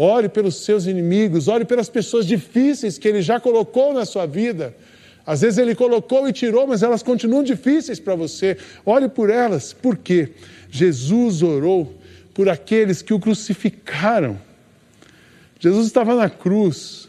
Ore 0.00 0.28
pelos 0.28 0.64
seus 0.64 0.86
inimigos, 0.86 1.48
ore 1.48 1.64
pelas 1.64 1.88
pessoas 1.88 2.24
difíceis 2.24 2.98
que 2.98 3.08
Ele 3.08 3.20
já 3.20 3.40
colocou 3.40 3.92
na 3.92 4.04
sua 4.04 4.26
vida. 4.26 4.72
Às 5.26 5.40
vezes 5.40 5.58
Ele 5.58 5.74
colocou 5.74 6.28
e 6.28 6.32
tirou, 6.32 6.68
mas 6.68 6.84
elas 6.84 7.02
continuam 7.02 7.42
difíceis 7.42 7.98
para 7.98 8.14
você. 8.14 8.56
Ore 8.86 9.08
por 9.08 9.28
elas. 9.28 9.72
Por 9.72 9.96
quê? 9.96 10.30
Jesus 10.70 11.42
orou 11.42 11.92
por 12.32 12.48
aqueles 12.48 13.02
que 13.02 13.12
o 13.12 13.18
crucificaram. 13.18 14.38
Jesus 15.58 15.88
estava 15.88 16.14
na 16.14 16.30
cruz, 16.30 17.08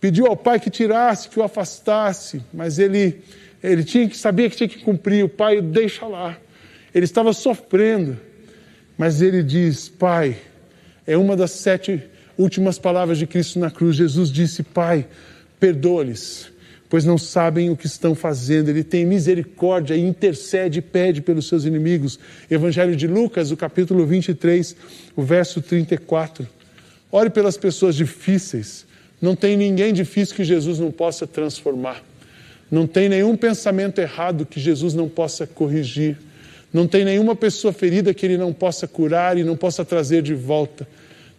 pediu 0.00 0.26
ao 0.26 0.36
Pai 0.36 0.58
que 0.58 0.70
tirasse, 0.70 1.28
que 1.28 1.38
o 1.38 1.44
afastasse, 1.44 2.42
mas 2.52 2.80
ele, 2.80 3.22
ele 3.62 3.84
tinha 3.84 4.08
que 4.08 4.16
sabia 4.16 4.50
que 4.50 4.56
tinha 4.56 4.68
que 4.68 4.78
cumprir. 4.80 5.24
O 5.24 5.28
Pai 5.28 5.60
deixa 5.60 6.06
lá. 6.06 6.36
Ele 6.94 7.04
estava 7.04 7.32
sofrendo, 7.32 8.18
mas 8.98 9.22
ele 9.22 9.42
diz: 9.42 9.88
Pai, 9.88 10.36
é 11.06 11.16
uma 11.16 11.36
das 11.36 11.52
sete 11.52 12.02
últimas 12.36 12.78
palavras 12.78 13.18
de 13.18 13.26
Cristo 13.26 13.58
na 13.58 13.70
cruz. 13.70 13.96
Jesus 13.96 14.30
disse: 14.30 14.62
Pai, 14.62 15.06
perdoa-lhes, 15.60 16.50
pois 16.88 17.04
não 17.04 17.16
sabem 17.16 17.70
o 17.70 17.76
que 17.76 17.86
estão 17.86 18.14
fazendo. 18.14 18.68
Ele 18.68 18.82
tem 18.82 19.06
misericórdia 19.06 19.94
e 19.94 20.00
intercede 20.00 20.80
e 20.80 20.82
pede 20.82 21.22
pelos 21.22 21.46
seus 21.46 21.64
inimigos. 21.64 22.18
Evangelho 22.50 22.96
de 22.96 23.06
Lucas, 23.06 23.50
o 23.50 23.56
capítulo 23.56 24.04
23, 24.04 24.76
o 25.14 25.22
verso 25.22 25.62
34. 25.62 26.46
Ore 27.10 27.30
pelas 27.30 27.56
pessoas 27.56 27.94
difíceis. 27.94 28.86
Não 29.20 29.36
tem 29.36 29.56
ninguém 29.56 29.92
difícil 29.92 30.34
que 30.34 30.42
Jesus 30.42 30.80
não 30.80 30.90
possa 30.90 31.26
transformar. 31.26 32.02
Não 32.72 32.86
tem 32.86 33.06
nenhum 33.06 33.36
pensamento 33.36 33.98
errado 33.98 34.46
que 34.46 34.58
Jesus 34.58 34.94
não 34.94 35.06
possa 35.06 35.46
corrigir. 35.46 36.16
Não 36.72 36.86
tem 36.86 37.04
nenhuma 37.04 37.36
pessoa 37.36 37.70
ferida 37.70 38.14
que 38.14 38.24
ele 38.24 38.38
não 38.38 38.50
possa 38.50 38.88
curar 38.88 39.36
e 39.36 39.44
não 39.44 39.54
possa 39.54 39.84
trazer 39.84 40.22
de 40.22 40.32
volta. 40.32 40.88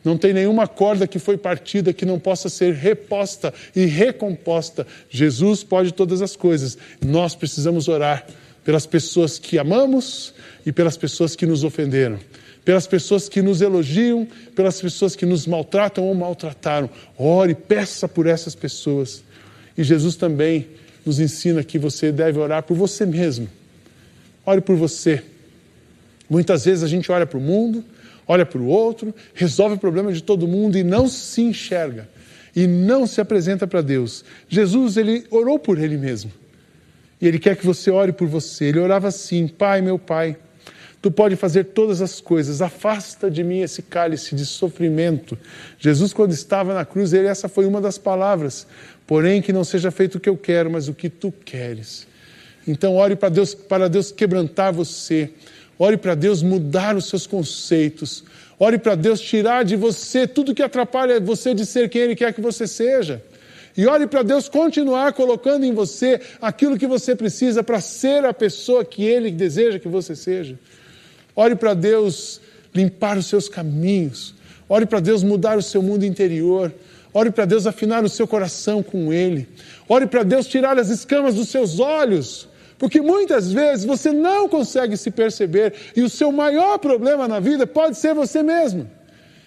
Não 0.05 0.15
tem 0.15 0.31
nenhuma 0.31 0.67
corda 0.67 1.07
que 1.07 1.17
foi 1.17 1.35
partida 1.35 1.91
que 1.91 2.05
não 2.05 2.19
possa 2.19 2.49
ser 2.49 2.75
reposta 2.75 3.51
e 3.75 3.85
recomposta. 3.85 4.85
Jesus 5.09 5.63
pode 5.63 5.91
todas 5.91 6.21
as 6.21 6.35
coisas. 6.35 6.77
Nós 7.03 7.33
precisamos 7.33 7.87
orar 7.87 8.27
pelas 8.63 8.85
pessoas 8.85 9.39
que 9.39 9.57
amamos 9.57 10.35
e 10.63 10.71
pelas 10.71 10.97
pessoas 10.97 11.35
que 11.35 11.47
nos 11.47 11.63
ofenderam, 11.63 12.19
pelas 12.63 12.85
pessoas 12.85 13.27
que 13.27 13.41
nos 13.41 13.59
elogiam, 13.59 14.27
pelas 14.55 14.79
pessoas 14.79 15.15
que 15.15 15.25
nos 15.25 15.47
maltratam 15.47 16.03
ou 16.03 16.13
maltrataram. 16.13 16.87
Ore, 17.17 17.55
peça 17.55 18.07
por 18.07 18.27
essas 18.27 18.53
pessoas. 18.53 19.23
E 19.75 19.83
Jesus 19.83 20.15
também 20.15 20.67
nos 21.05 21.19
ensina 21.19 21.63
que 21.63 21.77
você 21.77 22.11
deve 22.11 22.39
orar 22.39 22.63
por 22.63 22.75
você 22.75 23.05
mesmo 23.05 23.49
Ore 24.45 24.61
por 24.61 24.75
você. 24.75 25.23
Muitas 26.29 26.65
vezes 26.65 26.83
a 26.83 26.87
gente 26.87 27.11
olha 27.11 27.25
para 27.25 27.37
o 27.37 27.41
mundo, 27.41 27.83
olha 28.27 28.45
para 28.45 28.59
o 28.59 28.67
outro, 28.67 29.13
resolve 29.33 29.75
o 29.75 29.79
problema 29.79 30.11
de 30.11 30.21
todo 30.21 30.47
mundo 30.47 30.77
e 30.77 30.83
não 30.83 31.07
se 31.07 31.41
enxerga 31.41 32.09
e 32.55 32.67
não 32.67 33.07
se 33.07 33.21
apresenta 33.21 33.65
para 33.65 33.81
Deus. 33.81 34.23
Jesus, 34.49 34.97
ele 34.97 35.25
orou 35.29 35.57
por 35.57 35.79
ele 35.79 35.97
mesmo. 35.97 36.31
E 37.21 37.27
ele 37.27 37.39
quer 37.39 37.55
que 37.55 37.65
você 37.65 37.89
ore 37.89 38.11
por 38.11 38.27
você. 38.27 38.65
Ele 38.65 38.79
orava 38.79 39.07
assim: 39.07 39.47
Pai, 39.47 39.81
meu 39.81 39.97
Pai, 39.97 40.35
tu 41.03 41.11
pode 41.11 41.35
fazer 41.35 41.65
todas 41.65 42.01
as 42.01 42.21
coisas, 42.21 42.61
afasta 42.61 43.29
de 43.29 43.43
mim 43.43 43.59
esse 43.59 43.81
cálice 43.81 44.33
de 44.33 44.45
sofrimento. 44.45 45.37
Jesus, 45.77 46.13
quando 46.13 46.31
estava 46.31 46.73
na 46.73 46.85
cruz, 46.85 47.11
ele, 47.11 47.27
essa 47.27 47.49
foi 47.49 47.65
uma 47.65 47.81
das 47.81 47.97
palavras. 47.97 48.65
Porém, 49.05 49.41
que 49.41 49.51
não 49.51 49.65
seja 49.65 49.91
feito 49.91 50.15
o 50.15 50.19
que 50.19 50.29
eu 50.29 50.37
quero, 50.37 50.71
mas 50.71 50.87
o 50.87 50.93
que 50.93 51.09
tu 51.09 51.29
queres. 51.43 52.07
Então, 52.65 52.95
ore 52.95 53.17
para 53.17 53.27
Deus, 53.27 53.53
para 53.53 53.89
Deus 53.89 54.13
quebrantar 54.13 54.71
você. 54.71 55.29
Ore 55.77 55.97
para 55.97 56.15
Deus 56.15 56.41
mudar 56.41 56.95
os 56.95 57.09
seus 57.09 57.27
conceitos. 57.27 58.23
Ore 58.57 58.77
para 58.77 58.95
Deus 58.95 59.19
tirar 59.19 59.65
de 59.65 59.75
você 59.75 60.25
tudo 60.25 60.55
que 60.55 60.63
atrapalha 60.63 61.19
você 61.19 61.53
de 61.53 61.65
ser 61.65 61.89
quem 61.89 62.03
Ele 62.03 62.15
quer 62.15 62.33
que 62.33 62.39
você 62.39 62.65
seja. 62.65 63.21
E 63.75 63.85
ore 63.85 64.07
para 64.07 64.23
Deus 64.23 64.47
continuar 64.47 65.11
colocando 65.11 65.65
em 65.65 65.73
você 65.73 66.21
aquilo 66.41 66.77
que 66.77 66.87
você 66.87 67.13
precisa 67.13 67.61
para 67.61 67.81
ser 67.81 68.23
a 68.23 68.33
pessoa 68.33 68.85
que 68.85 69.03
Ele 69.03 69.29
deseja 69.31 69.79
que 69.79 69.89
você 69.89 70.15
seja. 70.15 70.57
Ore 71.35 71.55
para 71.55 71.73
Deus 71.73 72.41
limpar 72.73 73.17
os 73.17 73.27
seus 73.27 73.49
caminhos. 73.49 74.35
Ore 74.67 74.85
para 74.85 74.99
Deus 74.99 75.23
mudar 75.23 75.57
o 75.57 75.61
seu 75.61 75.81
mundo 75.81 76.05
interior. 76.05 76.73
Ore 77.13 77.31
para 77.31 77.45
Deus 77.45 77.67
afinar 77.67 78.03
o 78.03 78.09
seu 78.09 78.27
coração 78.27 78.81
com 78.81 79.13
Ele. 79.13 79.47
Ore 79.87 80.07
para 80.07 80.23
Deus 80.23 80.47
tirar 80.47 80.77
as 80.77 80.89
escamas 80.89 81.35
dos 81.35 81.49
seus 81.49 81.79
olhos 81.79 82.47
porque 82.83 82.99
muitas 82.99 83.49
vezes 83.49 83.85
você 83.85 84.11
não 84.11 84.49
consegue 84.49 84.97
se 84.97 85.09
perceber 85.09 85.73
e 85.95 86.01
o 86.01 86.09
seu 86.09 86.33
maior 86.33 86.77
problema 86.77 87.29
na 87.29 87.39
vida 87.39 87.65
pode 87.65 87.97
ser 87.97 88.13
você 88.13 88.43
mesmo. 88.43 88.91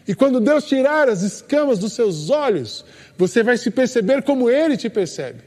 E 0.09 0.15
quando 0.15 0.41
Deus 0.41 0.65
tirar 0.65 1.07
as 1.11 1.21
escamas 1.21 1.79
dos 1.79 1.93
seus 1.93 2.31
olhos, 2.31 2.83
você 3.19 3.43
vai 3.43 3.59
se 3.59 3.71
perceber 3.71 4.23
como 4.23 4.49
Ele 4.49 4.75
te 4.75 4.89
percebe. 4.89 5.41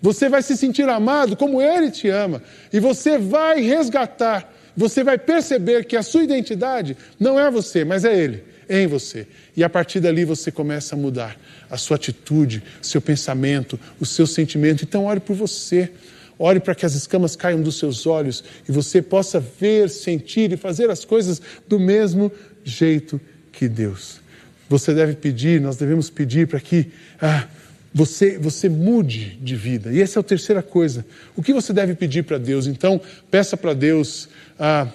Você 0.00 0.28
vai 0.28 0.42
se 0.42 0.56
sentir 0.56 0.88
amado 0.88 1.36
como 1.36 1.60
Ele 1.60 1.90
te 1.90 2.08
ama. 2.08 2.40
E 2.72 2.78
você 2.78 3.18
vai 3.18 3.60
resgatar, 3.62 4.53
você 4.76 5.04
vai 5.04 5.18
perceber 5.18 5.84
que 5.84 5.96
a 5.96 6.02
sua 6.02 6.24
identidade 6.24 6.96
não 7.18 7.38
é 7.38 7.50
você, 7.50 7.84
mas 7.84 8.04
é 8.04 8.16
Ele 8.16 8.42
em 8.68 8.86
você. 8.86 9.26
E 9.56 9.62
a 9.62 9.68
partir 9.68 10.00
dali 10.00 10.24
você 10.24 10.50
começa 10.50 10.94
a 10.94 10.98
mudar 10.98 11.38
a 11.70 11.76
sua 11.76 11.96
atitude, 11.96 12.62
seu 12.80 13.00
pensamento, 13.00 13.78
o 14.00 14.06
seu 14.06 14.26
sentimento. 14.26 14.84
Então, 14.84 15.04
ore 15.04 15.20
por 15.20 15.36
você. 15.36 15.90
Ore 16.38 16.58
para 16.58 16.74
que 16.74 16.84
as 16.84 16.94
escamas 16.94 17.36
caiam 17.36 17.62
dos 17.62 17.78
seus 17.78 18.06
olhos 18.06 18.42
e 18.68 18.72
você 18.72 19.00
possa 19.00 19.38
ver, 19.38 19.88
sentir 19.88 20.52
e 20.52 20.56
fazer 20.56 20.90
as 20.90 21.04
coisas 21.04 21.40
do 21.68 21.78
mesmo 21.78 22.30
jeito 22.64 23.20
que 23.52 23.68
Deus. 23.68 24.20
Você 24.68 24.92
deve 24.92 25.14
pedir, 25.14 25.60
nós 25.60 25.76
devemos 25.76 26.10
pedir 26.10 26.48
para 26.48 26.58
que 26.58 26.90
ah, 27.20 27.46
você, 27.94 28.36
você 28.36 28.68
mude 28.68 29.38
de 29.40 29.54
vida. 29.54 29.92
E 29.92 30.02
essa 30.02 30.18
é 30.18 30.20
a 30.20 30.24
terceira 30.24 30.62
coisa. 30.62 31.06
O 31.36 31.42
que 31.42 31.52
você 31.52 31.72
deve 31.72 31.94
pedir 31.94 32.24
para 32.24 32.38
Deus? 32.38 32.66
Então, 32.66 33.00
peça 33.30 33.56
para 33.56 33.72
Deus 33.72 34.28
ah, 34.58 34.88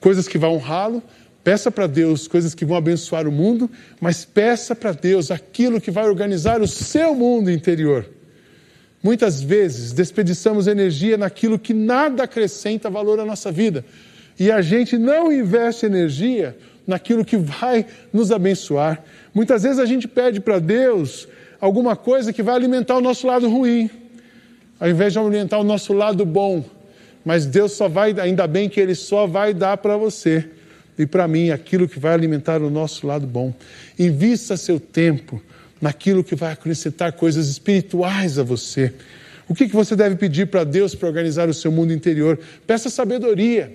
coisas 0.00 0.26
que 0.26 0.38
vão 0.38 0.54
honrá-lo, 0.54 1.02
peça 1.44 1.70
para 1.70 1.86
Deus 1.86 2.26
coisas 2.26 2.54
que 2.54 2.64
vão 2.64 2.78
abençoar 2.78 3.28
o 3.28 3.32
mundo, 3.32 3.70
mas 4.00 4.24
peça 4.24 4.74
para 4.74 4.92
Deus 4.92 5.30
aquilo 5.30 5.80
que 5.80 5.90
vai 5.90 6.08
organizar 6.08 6.62
o 6.62 6.66
seu 6.66 7.14
mundo 7.14 7.50
interior. 7.50 8.08
Muitas 9.02 9.42
vezes 9.42 9.92
desperdiçamos 9.92 10.66
energia 10.66 11.18
naquilo 11.18 11.58
que 11.58 11.74
nada 11.74 12.24
acrescenta 12.24 12.88
valor 12.88 13.20
à 13.20 13.24
nossa 13.26 13.52
vida. 13.52 13.84
E 14.38 14.50
a 14.50 14.62
gente 14.62 14.96
não 14.96 15.30
investe 15.30 15.84
energia 15.84 16.56
naquilo 16.86 17.24
que 17.24 17.36
vai 17.36 17.84
nos 18.12 18.32
abençoar. 18.32 19.04
Muitas 19.34 19.62
vezes 19.62 19.78
a 19.78 19.84
gente 19.84 20.08
pede 20.08 20.40
para 20.40 20.58
Deus 20.58 21.28
alguma 21.60 21.96
coisa 21.96 22.32
que 22.32 22.42
vai 22.42 22.54
alimentar 22.54 22.96
o 22.96 23.00
nosso 23.00 23.26
lado 23.26 23.48
ruim, 23.48 23.90
ao 24.78 24.88
invés 24.88 25.12
de 25.12 25.18
alimentar 25.18 25.58
o 25.58 25.64
nosso 25.64 25.92
lado 25.92 26.24
bom. 26.24 26.64
Mas 27.24 27.46
Deus 27.46 27.72
só 27.72 27.88
vai, 27.88 28.14
ainda 28.20 28.46
bem 28.46 28.68
que 28.68 28.80
Ele 28.80 28.94
só 28.94 29.26
vai 29.26 29.52
dar 29.52 29.76
para 29.78 29.96
você 29.96 30.44
e 30.98 31.06
para 31.06 31.26
mim 31.28 31.50
aquilo 31.50 31.88
que 31.88 31.98
vai 31.98 32.14
alimentar 32.14 32.62
o 32.62 32.70
nosso 32.70 33.06
lado 33.06 33.26
bom. 33.26 33.52
Invista 33.98 34.56
seu 34.56 34.78
tempo 34.78 35.42
naquilo 35.80 36.24
que 36.24 36.34
vai 36.34 36.52
acrescentar 36.52 37.12
coisas 37.12 37.48
espirituais 37.48 38.38
a 38.38 38.42
você. 38.42 38.92
O 39.48 39.54
que, 39.54 39.68
que 39.68 39.74
você 39.74 39.94
deve 39.94 40.16
pedir 40.16 40.46
para 40.46 40.64
Deus 40.64 40.94
para 40.94 41.08
organizar 41.08 41.48
o 41.48 41.54
seu 41.54 41.70
mundo 41.70 41.92
interior? 41.92 42.38
Peça 42.66 42.88
sabedoria. 42.88 43.72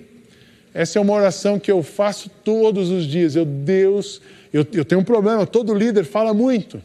Essa 0.74 0.98
é 0.98 1.02
uma 1.02 1.12
oração 1.12 1.58
que 1.58 1.70
eu 1.70 1.82
faço 1.82 2.30
todos 2.42 2.90
os 2.90 3.04
dias. 3.04 3.36
Eu, 3.36 3.44
Deus, 3.44 4.20
eu, 4.52 4.66
eu 4.72 4.84
tenho 4.84 5.00
um 5.00 5.04
problema, 5.04 5.46
todo 5.46 5.74
líder 5.74 6.04
fala 6.04 6.34
muito. 6.34 6.82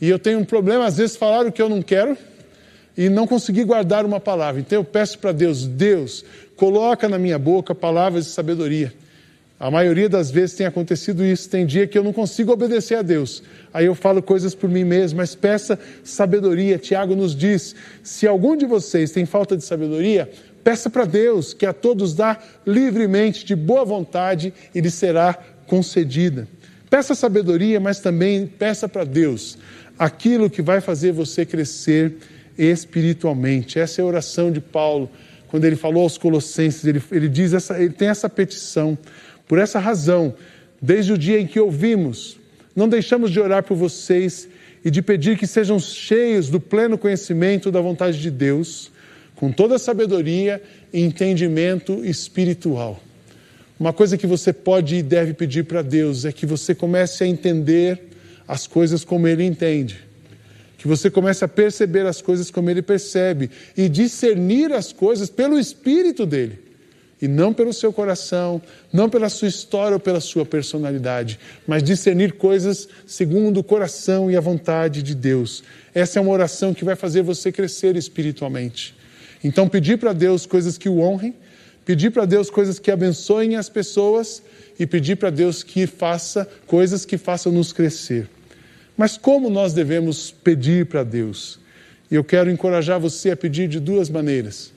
E 0.00 0.08
eu 0.08 0.18
tenho 0.18 0.38
um 0.38 0.44
problema, 0.44 0.86
às 0.86 0.96
vezes, 0.96 1.16
falar 1.16 1.46
o 1.46 1.52
que 1.52 1.60
eu 1.60 1.68
não 1.68 1.82
quero 1.82 2.16
e 2.96 3.08
não 3.08 3.26
conseguir 3.26 3.64
guardar 3.64 4.04
uma 4.04 4.18
palavra. 4.18 4.60
Então 4.60 4.78
eu 4.78 4.84
peço 4.84 5.18
para 5.18 5.32
Deus, 5.32 5.66
Deus, 5.66 6.24
coloca 6.56 7.08
na 7.08 7.18
minha 7.18 7.38
boca 7.38 7.74
palavras 7.74 8.24
de 8.24 8.30
sabedoria. 8.30 8.92
A 9.58 9.70
maioria 9.70 10.08
das 10.08 10.30
vezes 10.30 10.56
tem 10.56 10.66
acontecido 10.66 11.22
isso. 11.22 11.48
Tem 11.50 11.66
dia 11.66 11.86
que 11.86 11.98
eu 11.98 12.02
não 12.02 12.14
consigo 12.14 12.50
obedecer 12.50 12.94
a 12.94 13.02
Deus. 13.02 13.42
Aí 13.74 13.84
eu 13.84 13.94
falo 13.94 14.22
coisas 14.22 14.54
por 14.54 14.70
mim 14.70 14.84
mesmo, 14.84 15.18
mas 15.18 15.34
peça 15.34 15.78
sabedoria. 16.02 16.78
Tiago 16.78 17.14
nos 17.14 17.36
diz: 17.36 17.74
se 18.02 18.26
algum 18.26 18.56
de 18.56 18.64
vocês 18.64 19.10
tem 19.10 19.26
falta 19.26 19.54
de 19.54 19.62
sabedoria, 19.62 20.30
peça 20.64 20.88
para 20.88 21.04
Deus, 21.04 21.52
que 21.52 21.66
a 21.66 21.74
todos 21.74 22.14
dá 22.14 22.38
livremente, 22.66 23.44
de 23.44 23.54
boa 23.54 23.84
vontade, 23.84 24.54
e 24.74 24.80
lhe 24.80 24.90
será 24.90 25.38
concedida. 25.66 26.48
Peça 26.88 27.14
sabedoria, 27.14 27.78
mas 27.78 28.00
também 28.00 28.46
peça 28.46 28.88
para 28.88 29.04
Deus 29.04 29.58
aquilo 30.00 30.48
que 30.48 30.62
vai 30.62 30.80
fazer 30.80 31.12
você 31.12 31.44
crescer 31.44 32.14
espiritualmente. 32.56 33.78
Essa 33.78 34.00
é 34.00 34.02
a 34.02 34.06
oração 34.06 34.50
de 34.50 34.58
Paulo, 34.58 35.10
quando 35.48 35.66
ele 35.66 35.76
falou 35.76 36.04
aos 36.04 36.16
Colossenses, 36.16 36.86
ele, 36.86 37.02
ele 37.12 37.28
diz 37.28 37.52
essa, 37.52 37.78
ele 37.78 37.92
tem 37.92 38.08
essa 38.08 38.26
petição. 38.26 38.96
Por 39.46 39.58
essa 39.58 39.78
razão, 39.78 40.34
desde 40.80 41.12
o 41.12 41.18
dia 41.18 41.38
em 41.38 41.46
que 41.46 41.60
ouvimos, 41.60 42.38
não 42.74 42.88
deixamos 42.88 43.30
de 43.30 43.38
orar 43.38 43.62
por 43.62 43.76
vocês 43.76 44.48
e 44.82 44.90
de 44.90 45.02
pedir 45.02 45.36
que 45.36 45.46
sejam 45.46 45.78
cheios 45.78 46.48
do 46.48 46.58
pleno 46.58 46.96
conhecimento 46.96 47.70
da 47.70 47.82
vontade 47.82 48.18
de 48.18 48.30
Deus, 48.30 48.90
com 49.36 49.52
toda 49.52 49.78
sabedoria 49.78 50.62
e 50.94 51.02
entendimento 51.02 52.02
espiritual. 52.06 52.98
Uma 53.78 53.92
coisa 53.92 54.16
que 54.16 54.26
você 54.26 54.50
pode 54.50 54.96
e 54.96 55.02
deve 55.02 55.34
pedir 55.34 55.64
para 55.64 55.82
Deus 55.82 56.24
é 56.24 56.32
que 56.32 56.46
você 56.46 56.74
comece 56.74 57.22
a 57.22 57.26
entender 57.26 58.09
as 58.50 58.66
coisas 58.66 59.04
como 59.04 59.28
Ele 59.28 59.44
entende. 59.44 60.00
Que 60.76 60.88
você 60.88 61.08
comece 61.08 61.44
a 61.44 61.48
perceber 61.48 62.04
as 62.04 62.20
coisas 62.20 62.50
como 62.50 62.68
Ele 62.68 62.82
percebe 62.82 63.48
e 63.76 63.88
discernir 63.88 64.72
as 64.72 64.92
coisas 64.92 65.30
pelo 65.30 65.56
Espírito 65.56 66.26
dele 66.26 66.58
e 67.22 67.28
não 67.28 67.52
pelo 67.52 67.72
seu 67.72 67.92
coração, 67.92 68.60
não 68.92 69.08
pela 69.08 69.28
sua 69.28 69.46
história 69.46 69.94
ou 69.94 70.00
pela 70.00 70.20
sua 70.20 70.44
personalidade, 70.44 71.38
mas 71.64 71.82
discernir 71.82 72.32
coisas 72.32 72.88
segundo 73.06 73.60
o 73.60 73.64
coração 73.64 74.28
e 74.28 74.36
a 74.36 74.40
vontade 74.40 75.00
de 75.00 75.14
Deus. 75.14 75.62
Essa 75.94 76.18
é 76.18 76.22
uma 76.22 76.32
oração 76.32 76.74
que 76.74 76.84
vai 76.84 76.96
fazer 76.96 77.22
você 77.22 77.52
crescer 77.52 77.94
espiritualmente. 77.94 78.96
Então, 79.44 79.68
pedir 79.68 79.96
para 79.98 80.12
Deus 80.12 80.44
coisas 80.44 80.76
que 80.76 80.88
o 80.88 80.98
honrem, 80.98 81.34
pedir 81.84 82.10
para 82.10 82.24
Deus 82.24 82.50
coisas 82.50 82.80
que 82.80 82.90
abençoem 82.90 83.54
as 83.54 83.68
pessoas 83.68 84.42
e 84.80 84.86
pedir 84.86 85.16
para 85.16 85.28
Deus 85.28 85.62
que 85.62 85.86
faça 85.86 86.48
coisas 86.66 87.04
que 87.04 87.18
façam 87.18 87.52
nos 87.52 87.70
crescer. 87.70 88.26
Mas 88.96 89.16
como 89.16 89.48
nós 89.48 89.72
devemos 89.72 90.30
pedir 90.30 90.86
para 90.86 91.02
Deus? 91.02 91.58
E 92.10 92.14
eu 92.14 92.24
quero 92.24 92.50
encorajar 92.50 92.98
você 92.98 93.30
a 93.30 93.36
pedir 93.36 93.68
de 93.68 93.78
duas 93.78 94.10
maneiras. 94.10 94.72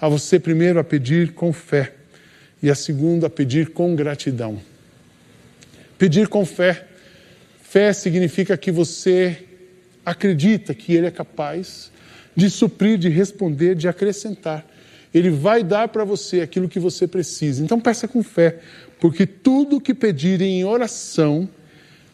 A 0.00 0.08
você, 0.08 0.38
primeiro, 0.38 0.78
a 0.78 0.84
pedir 0.84 1.32
com 1.32 1.52
fé, 1.52 1.94
e 2.62 2.70
a 2.70 2.74
segunda, 2.74 3.26
a 3.26 3.30
pedir 3.30 3.70
com 3.70 3.96
gratidão. 3.96 4.60
Pedir 5.96 6.28
com 6.28 6.44
fé. 6.44 6.86
Fé 7.62 7.92
significa 7.92 8.56
que 8.56 8.70
você 8.70 9.44
acredita 10.04 10.74
que 10.74 10.94
Ele 10.94 11.06
é 11.06 11.10
capaz 11.10 11.90
de 12.34 12.48
suprir, 12.48 12.98
de 12.98 13.08
responder, 13.08 13.74
de 13.74 13.88
acrescentar. 13.88 14.64
Ele 15.12 15.30
vai 15.30 15.64
dar 15.64 15.88
para 15.88 16.04
você 16.04 16.40
aquilo 16.40 16.68
que 16.68 16.78
você 16.78 17.06
precisa. 17.06 17.64
Então 17.64 17.80
peça 17.80 18.06
com 18.06 18.22
fé, 18.22 18.58
porque 19.00 19.26
tudo 19.26 19.80
que 19.80 19.94
pedirem 19.94 20.60
em 20.60 20.64
oração, 20.64 21.48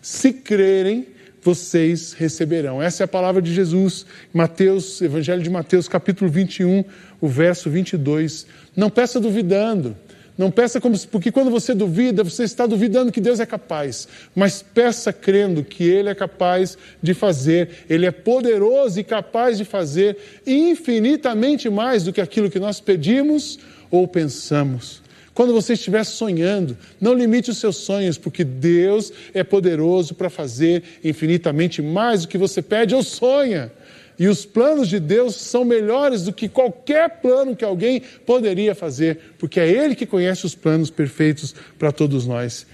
se 0.01 0.33
crerem, 0.33 1.09
vocês 1.45 2.15
receberão. 2.15 2.83
Essa 2.83 3.03
é 3.03 3.05
a 3.05 3.09
palavra 3.09 3.43
de 3.43 3.53
Jesus, 3.53 4.07
Mateus, 4.33 5.03
Evangelho 5.03 5.43
de 5.43 5.51
Mateus, 5.51 5.87
capítulo 5.87 6.31
21, 6.31 6.83
o 7.21 7.29
verso 7.29 7.69
22. 7.69 8.47
Não 8.75 8.89
peça 8.89 9.21
duvidando. 9.21 9.95
Não 10.37 10.51
peça 10.51 10.81
como 10.81 10.99
porque 11.09 11.31
quando 11.31 11.51
você 11.51 11.75
duvida, 11.75 12.25
você 12.25 12.43
está 12.43 12.67
duvidando 12.67 13.13
que 13.13 13.21
Deus 13.21 13.39
é 13.39 13.47
capaz, 13.47 14.09
mas 14.35 14.63
peça 14.63 15.13
crendo 15.13 15.63
que 15.63 15.85
ele 15.85 16.09
é 16.09 16.15
capaz 16.15 16.77
de 17.01 17.15
fazer, 17.15 17.85
ele 17.89 18.05
é 18.05 18.11
poderoso 18.11 18.99
e 18.99 19.05
capaz 19.05 19.57
de 19.57 19.65
fazer 19.65 20.17
infinitamente 20.45 21.71
mais 21.71 22.03
do 22.03 22.13
que 22.13 22.21
aquilo 22.21 22.51
que 22.51 22.59
nós 22.59 22.81
pedimos 22.81 23.61
ou 23.93 24.09
pensamos. 24.09 25.04
Quando 25.35 25.53
você 25.53 25.73
estiver 25.73 26.05
sonhando, 26.05 26.77
não 27.01 27.13
limite 27.13 27.51
os 27.51 27.59
seus 27.59 27.77
sonhos, 27.77 28.17
porque 28.17 28.45
Deus 28.45 29.13
é 29.35 29.43
poderoso 29.43 30.15
para 30.15 30.31
fazer 30.31 30.83
infinitamente 31.03 31.83
mais 31.83 32.23
do 32.23 32.29
que 32.29 32.39
você 32.39 32.63
pede 32.63 32.95
ou 32.95 33.03
sonha. 33.03 33.73
E 34.17 34.29
os 34.29 34.47
planos 34.47 34.89
de 34.89 35.01
Deus 35.01 35.35
são 35.35 35.65
melhores 35.65 36.23
do 36.23 36.33
que 36.33 36.49
qualquer 36.49 37.21
plano 37.21 37.57
que 37.57 37.65
alguém 37.65 38.01
poderia 38.25 38.73
fazer, 38.73 39.19
porque 39.37 39.59
é 39.59 39.69
Ele 39.69 39.97
que 39.97 40.07
conhece 40.07 40.47
os 40.47 40.55
planos 40.55 40.89
perfeitos 40.89 41.53
para 41.77 41.91
todos 41.91 42.25
nós. 42.25 42.65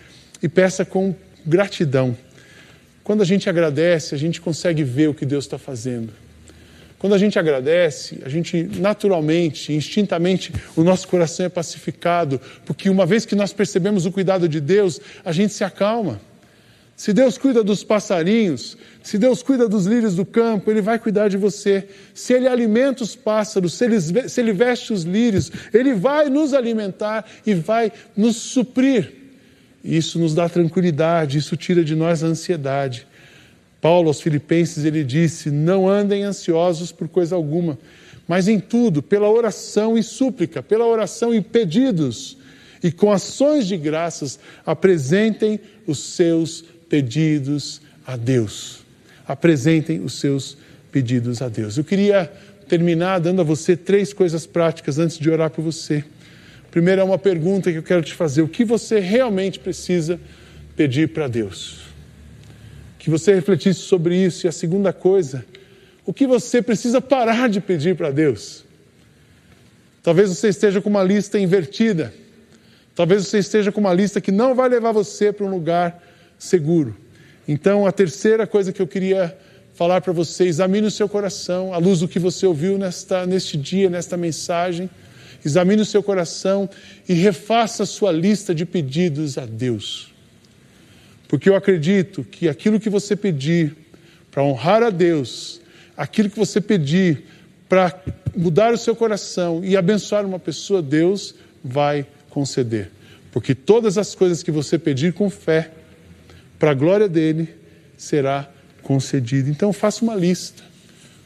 E 0.42 0.48
peça 0.48 0.84
com 0.84 1.14
gratidão. 1.46 2.14
Quando 3.02 3.22
a 3.22 3.26
gente 3.26 3.48
agradece, 3.48 4.14
a 4.14 4.18
gente 4.18 4.38
consegue 4.38 4.84
ver 4.84 5.08
o 5.08 5.14
que 5.14 5.24
Deus 5.24 5.46
está 5.46 5.58
fazendo. 5.58 6.12
Quando 7.00 7.14
a 7.14 7.18
gente 7.18 7.38
agradece, 7.38 8.18
a 8.26 8.28
gente 8.28 8.62
naturalmente, 8.62 9.72
instintamente, 9.72 10.52
o 10.76 10.84
nosso 10.84 11.08
coração 11.08 11.46
é 11.46 11.48
pacificado, 11.48 12.38
porque 12.66 12.90
uma 12.90 13.06
vez 13.06 13.24
que 13.24 13.34
nós 13.34 13.54
percebemos 13.54 14.04
o 14.04 14.12
cuidado 14.12 14.46
de 14.46 14.60
Deus, 14.60 15.00
a 15.24 15.32
gente 15.32 15.54
se 15.54 15.64
acalma. 15.64 16.20
Se 16.94 17.14
Deus 17.14 17.38
cuida 17.38 17.64
dos 17.64 17.82
passarinhos, 17.82 18.76
se 19.02 19.16
Deus 19.16 19.42
cuida 19.42 19.66
dos 19.66 19.86
lírios 19.86 20.14
do 20.14 20.26
campo, 20.26 20.70
Ele 20.70 20.82
vai 20.82 20.98
cuidar 20.98 21.28
de 21.28 21.38
você. 21.38 21.88
Se 22.12 22.34
Ele 22.34 22.46
alimenta 22.46 23.02
os 23.02 23.16
pássaros, 23.16 23.72
se 23.72 23.86
ele, 23.86 23.98
se 24.28 24.38
ele 24.38 24.52
veste 24.52 24.92
os 24.92 25.02
lírios, 25.02 25.50
Ele 25.72 25.94
vai 25.94 26.28
nos 26.28 26.52
alimentar 26.52 27.24
e 27.46 27.54
vai 27.54 27.90
nos 28.14 28.36
suprir. 28.36 29.10
Isso 29.82 30.18
nos 30.18 30.34
dá 30.34 30.50
tranquilidade, 30.50 31.38
isso 31.38 31.56
tira 31.56 31.82
de 31.82 31.96
nós 31.96 32.22
a 32.22 32.26
ansiedade. 32.26 33.06
Paulo 33.80 34.08
aos 34.08 34.20
Filipenses 34.20 34.84
ele 34.84 35.02
disse: 35.02 35.50
Não 35.50 35.88
andem 35.88 36.22
ansiosos 36.22 36.92
por 36.92 37.08
coisa 37.08 37.34
alguma, 37.34 37.78
mas 38.28 38.46
em 38.46 38.60
tudo, 38.60 39.02
pela 39.02 39.28
oração 39.28 39.96
e 39.96 40.02
súplica, 40.02 40.62
pela 40.62 40.86
oração 40.86 41.34
e 41.34 41.40
pedidos, 41.40 42.36
e 42.82 42.92
com 42.92 43.10
ações 43.10 43.66
de 43.66 43.76
graças, 43.76 44.38
apresentem 44.64 45.60
os 45.86 45.98
seus 45.98 46.64
pedidos 46.88 47.80
a 48.06 48.16
Deus. 48.16 48.80
Apresentem 49.26 50.00
os 50.00 50.14
seus 50.14 50.56
pedidos 50.90 51.40
a 51.40 51.48
Deus. 51.48 51.76
Eu 51.76 51.84
queria 51.84 52.30
terminar 52.68 53.18
dando 53.18 53.40
a 53.40 53.44
você 53.44 53.76
três 53.76 54.12
coisas 54.12 54.46
práticas 54.46 54.98
antes 54.98 55.18
de 55.18 55.28
orar 55.30 55.50
por 55.50 55.62
você. 55.62 56.04
Primeiro 56.70 57.00
é 57.00 57.04
uma 57.04 57.18
pergunta 57.18 57.70
que 57.72 57.78
eu 57.78 57.82
quero 57.82 58.02
te 58.02 58.14
fazer: 58.14 58.42
o 58.42 58.48
que 58.48 58.64
você 58.64 59.00
realmente 59.00 59.58
precisa 59.58 60.20
pedir 60.76 61.08
para 61.08 61.26
Deus? 61.26 61.89
Que 63.00 63.10
você 63.10 63.34
refletisse 63.34 63.80
sobre 63.80 64.14
isso. 64.14 64.46
E 64.46 64.48
a 64.48 64.52
segunda 64.52 64.92
coisa, 64.92 65.44
o 66.06 66.12
que 66.12 66.26
você 66.26 66.60
precisa 66.60 67.00
parar 67.00 67.48
de 67.48 67.60
pedir 67.60 67.96
para 67.96 68.10
Deus? 68.10 68.62
Talvez 70.02 70.28
você 70.28 70.48
esteja 70.48 70.80
com 70.80 70.90
uma 70.90 71.02
lista 71.02 71.38
invertida. 71.38 72.12
Talvez 72.94 73.26
você 73.26 73.38
esteja 73.38 73.72
com 73.72 73.80
uma 73.80 73.94
lista 73.94 74.20
que 74.20 74.30
não 74.30 74.54
vai 74.54 74.68
levar 74.68 74.92
você 74.92 75.32
para 75.32 75.46
um 75.46 75.50
lugar 75.50 76.02
seguro. 76.38 76.94
Então, 77.48 77.86
a 77.86 77.92
terceira 77.92 78.46
coisa 78.46 78.72
que 78.72 78.82
eu 78.82 78.86
queria 78.86 79.34
falar 79.74 80.02
para 80.02 80.12
você, 80.12 80.44
examine 80.44 80.86
o 80.86 80.90
seu 80.90 81.08
coração, 81.08 81.72
à 81.72 81.78
luz 81.78 82.00
do 82.00 82.08
que 82.08 82.18
você 82.18 82.44
ouviu 82.44 82.76
nesta, 82.76 83.24
neste 83.24 83.56
dia, 83.56 83.88
nesta 83.88 84.14
mensagem. 84.14 84.90
Examine 85.42 85.80
o 85.80 85.86
seu 85.86 86.02
coração 86.02 86.68
e 87.08 87.14
refaça 87.14 87.84
a 87.84 87.86
sua 87.86 88.12
lista 88.12 88.54
de 88.54 88.66
pedidos 88.66 89.38
a 89.38 89.46
Deus. 89.46 90.09
Porque 91.30 91.48
eu 91.48 91.54
acredito 91.54 92.24
que 92.24 92.48
aquilo 92.48 92.80
que 92.80 92.90
você 92.90 93.14
pedir 93.14 93.76
para 94.32 94.42
honrar 94.42 94.82
a 94.82 94.90
Deus, 94.90 95.60
aquilo 95.96 96.28
que 96.28 96.36
você 96.36 96.60
pedir 96.60 97.24
para 97.68 98.02
mudar 98.36 98.74
o 98.74 98.76
seu 98.76 98.96
coração 98.96 99.64
e 99.64 99.76
abençoar 99.76 100.26
uma 100.26 100.40
pessoa, 100.40 100.82
Deus 100.82 101.36
vai 101.62 102.04
conceder. 102.30 102.90
Porque 103.30 103.54
todas 103.54 103.96
as 103.96 104.12
coisas 104.12 104.42
que 104.42 104.50
você 104.50 104.76
pedir 104.76 105.12
com 105.12 105.30
fé, 105.30 105.70
para 106.58 106.72
a 106.72 106.74
glória 106.74 107.08
dele, 107.08 107.48
será 107.96 108.50
concedido. 108.82 109.48
Então 109.48 109.72
faça 109.72 110.04
uma 110.04 110.16
lista, 110.16 110.64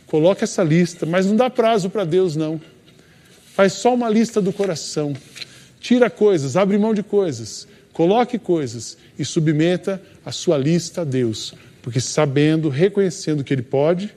coloque 0.06 0.44
essa 0.44 0.62
lista, 0.62 1.06
mas 1.06 1.24
não 1.24 1.34
dá 1.34 1.48
prazo 1.48 1.88
para 1.88 2.04
Deus, 2.04 2.36
não. 2.36 2.60
Faz 3.54 3.72
só 3.72 3.94
uma 3.94 4.10
lista 4.10 4.42
do 4.42 4.52
coração. 4.52 5.14
Tira 5.80 6.10
coisas, 6.10 6.58
abre 6.58 6.76
mão 6.76 6.92
de 6.92 7.02
coisas, 7.02 7.66
coloque 7.94 8.38
coisas 8.38 8.98
e 9.18 9.24
submeta 9.24 10.02
a 10.26 10.30
sua 10.30 10.58
lista 10.58 11.00
a 11.00 11.04
Deus, 11.04 11.54
porque 11.80 12.00
sabendo, 12.00 12.68
reconhecendo 12.68 13.42
que 13.42 13.54
Ele 13.54 13.62
pode, 13.62 14.14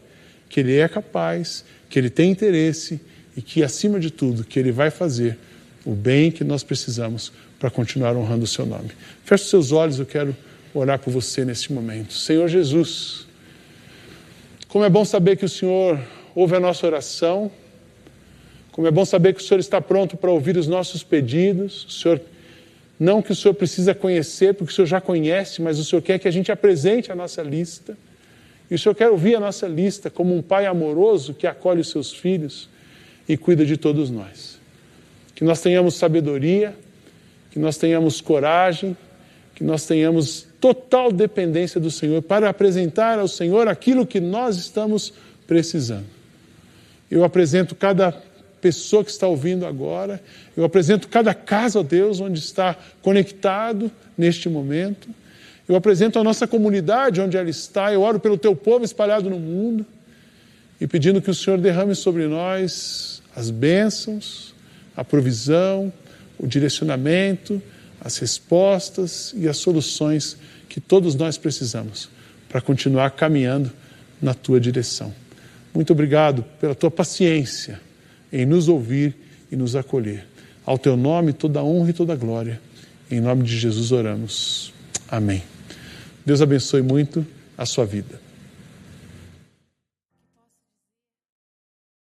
que 0.49 0.59
Ele 0.59 0.75
é 0.75 0.87
capaz, 0.89 1.63
que 1.89 1.97
Ele 1.97 2.09
tem 2.09 2.29
interesse 2.29 2.99
e 3.37 3.41
que, 3.41 3.63
acima 3.63 3.99
de 3.99 4.11
tudo, 4.11 4.43
que 4.43 4.59
Ele 4.59 4.71
vai 4.71 4.89
fazer 4.89 5.37
o 5.85 5.93
bem 5.93 6.31
que 6.31 6.43
nós 6.43 6.63
precisamos 6.63 7.31
para 7.59 7.69
continuar 7.69 8.15
honrando 8.17 8.43
o 8.43 8.47
Seu 8.47 8.65
nome. 8.65 8.89
Feche 9.23 9.43
os 9.43 9.49
seus 9.49 9.71
olhos, 9.71 9.99
eu 9.99 10.05
quero 10.05 10.35
orar 10.73 10.99
por 10.99 11.11
você 11.11 11.45
neste 11.45 11.71
momento. 11.71 12.13
Senhor 12.13 12.47
Jesus, 12.47 13.27
como 14.67 14.83
é 14.83 14.89
bom 14.89 15.05
saber 15.05 15.37
que 15.37 15.45
o 15.45 15.49
Senhor 15.49 15.99
ouve 16.35 16.55
a 16.55 16.59
nossa 16.59 16.85
oração, 16.85 17.51
como 18.71 18.87
é 18.87 18.91
bom 18.91 19.05
saber 19.05 19.33
que 19.33 19.41
o 19.41 19.43
Senhor 19.43 19.59
está 19.59 19.79
pronto 19.79 20.17
para 20.17 20.29
ouvir 20.31 20.57
os 20.57 20.67
nossos 20.67 21.03
pedidos, 21.03 21.85
o 21.85 21.91
Senhor, 21.91 22.21
não 22.99 23.21
que 23.21 23.31
o 23.31 23.35
Senhor 23.35 23.53
precisa 23.53 23.93
conhecer, 23.93 24.53
porque 24.53 24.71
o 24.71 24.75
Senhor 24.75 24.87
já 24.87 24.99
conhece, 24.99 25.61
mas 25.61 25.77
o 25.77 25.85
Senhor 25.85 26.01
quer 26.01 26.17
que 26.17 26.27
a 26.27 26.31
gente 26.31 26.51
apresente 26.51 27.11
a 27.11 27.15
nossa 27.15 27.43
lista. 27.43 27.97
E 28.69 28.75
o 28.75 28.79
Senhor 28.79 28.95
quer 28.95 29.09
ouvir 29.09 29.35
a 29.35 29.39
nossa 29.39 29.67
lista 29.67 30.09
como 30.09 30.35
um 30.35 30.41
pai 30.41 30.65
amoroso 30.65 31.33
que 31.33 31.45
acolhe 31.45 31.81
os 31.81 31.89
seus 31.89 32.11
filhos 32.11 32.67
e 33.29 33.37
cuida 33.37 33.65
de 33.65 33.77
todos 33.77 34.09
nós. 34.09 34.59
Que 35.35 35.43
nós 35.43 35.61
tenhamos 35.61 35.95
sabedoria, 35.95 36.75
que 37.51 37.59
nós 37.59 37.77
tenhamos 37.77 38.19
coragem, 38.19 38.97
que 39.53 39.63
nós 39.63 39.85
tenhamos 39.85 40.47
total 40.59 41.11
dependência 41.11 41.79
do 41.79 41.91
Senhor 41.91 42.21
para 42.21 42.49
apresentar 42.49 43.19
ao 43.19 43.27
Senhor 43.27 43.67
aquilo 43.67 44.05
que 44.05 44.19
nós 44.19 44.57
estamos 44.57 45.13
precisando. 45.45 46.05
Eu 47.09 47.23
apresento 47.23 47.75
cada 47.75 48.11
pessoa 48.67 49.01
que 49.01 49.09
está 49.09 49.25
ouvindo 49.25 49.65
agora, 49.65 50.21
eu 50.55 50.65
apresento 50.65 51.07
cada 51.07 51.33
casa, 51.33 51.79
ó 51.79 51.83
Deus, 51.83 52.19
onde 52.19 52.37
está 52.37 52.75
conectado 53.01 53.89
neste 54.17 54.49
momento. 54.49 55.07
Eu 55.69 55.77
apresento 55.77 56.19
a 56.19 56.23
nossa 56.23 56.45
comunidade 56.45 57.21
onde 57.21 57.37
ela 57.37 57.49
está, 57.49 57.93
eu 57.93 58.01
oro 58.01 58.19
pelo 58.19 58.37
teu 58.37 58.53
povo 58.53 58.83
espalhado 58.83 59.29
no 59.29 59.39
mundo 59.39 59.85
e 60.81 60.85
pedindo 60.85 61.21
que 61.21 61.31
o 61.31 61.33
Senhor 61.33 61.57
derrame 61.59 61.95
sobre 61.95 62.27
nós 62.27 63.21
as 63.33 63.49
bênçãos, 63.49 64.53
a 64.97 65.03
provisão, 65.03 65.91
o 66.37 66.45
direcionamento, 66.45 67.61
as 68.01 68.17
respostas 68.17 69.33
e 69.37 69.47
as 69.47 69.55
soluções 69.55 70.35
que 70.67 70.81
todos 70.81 71.15
nós 71.15 71.37
precisamos 71.37 72.09
para 72.49 72.59
continuar 72.59 73.11
caminhando 73.11 73.71
na 74.21 74.33
tua 74.33 74.59
direção. 74.59 75.13
Muito 75.73 75.93
obrigado 75.93 76.43
pela 76.59 76.75
tua 76.75 76.91
paciência 76.91 77.86
em 78.31 78.45
nos 78.45 78.67
ouvir 78.67 79.15
e 79.51 79.55
nos 79.55 79.75
acolher. 79.75 80.25
Ao 80.65 80.77
teu 80.77 80.97
nome 80.97 81.33
toda 81.33 81.63
honra 81.63 81.89
e 81.89 81.93
toda 81.93 82.15
glória. 82.15 82.59
Em 83.09 83.21
nome 83.21 83.43
de 83.43 83.57
Jesus 83.57 83.91
oramos. 83.91 84.73
Amém. 85.07 85.43
Deus 86.25 86.41
abençoe 86.41 86.81
muito 86.81 87.25
a 87.57 87.65
sua 87.65 87.85
vida. 87.85 88.26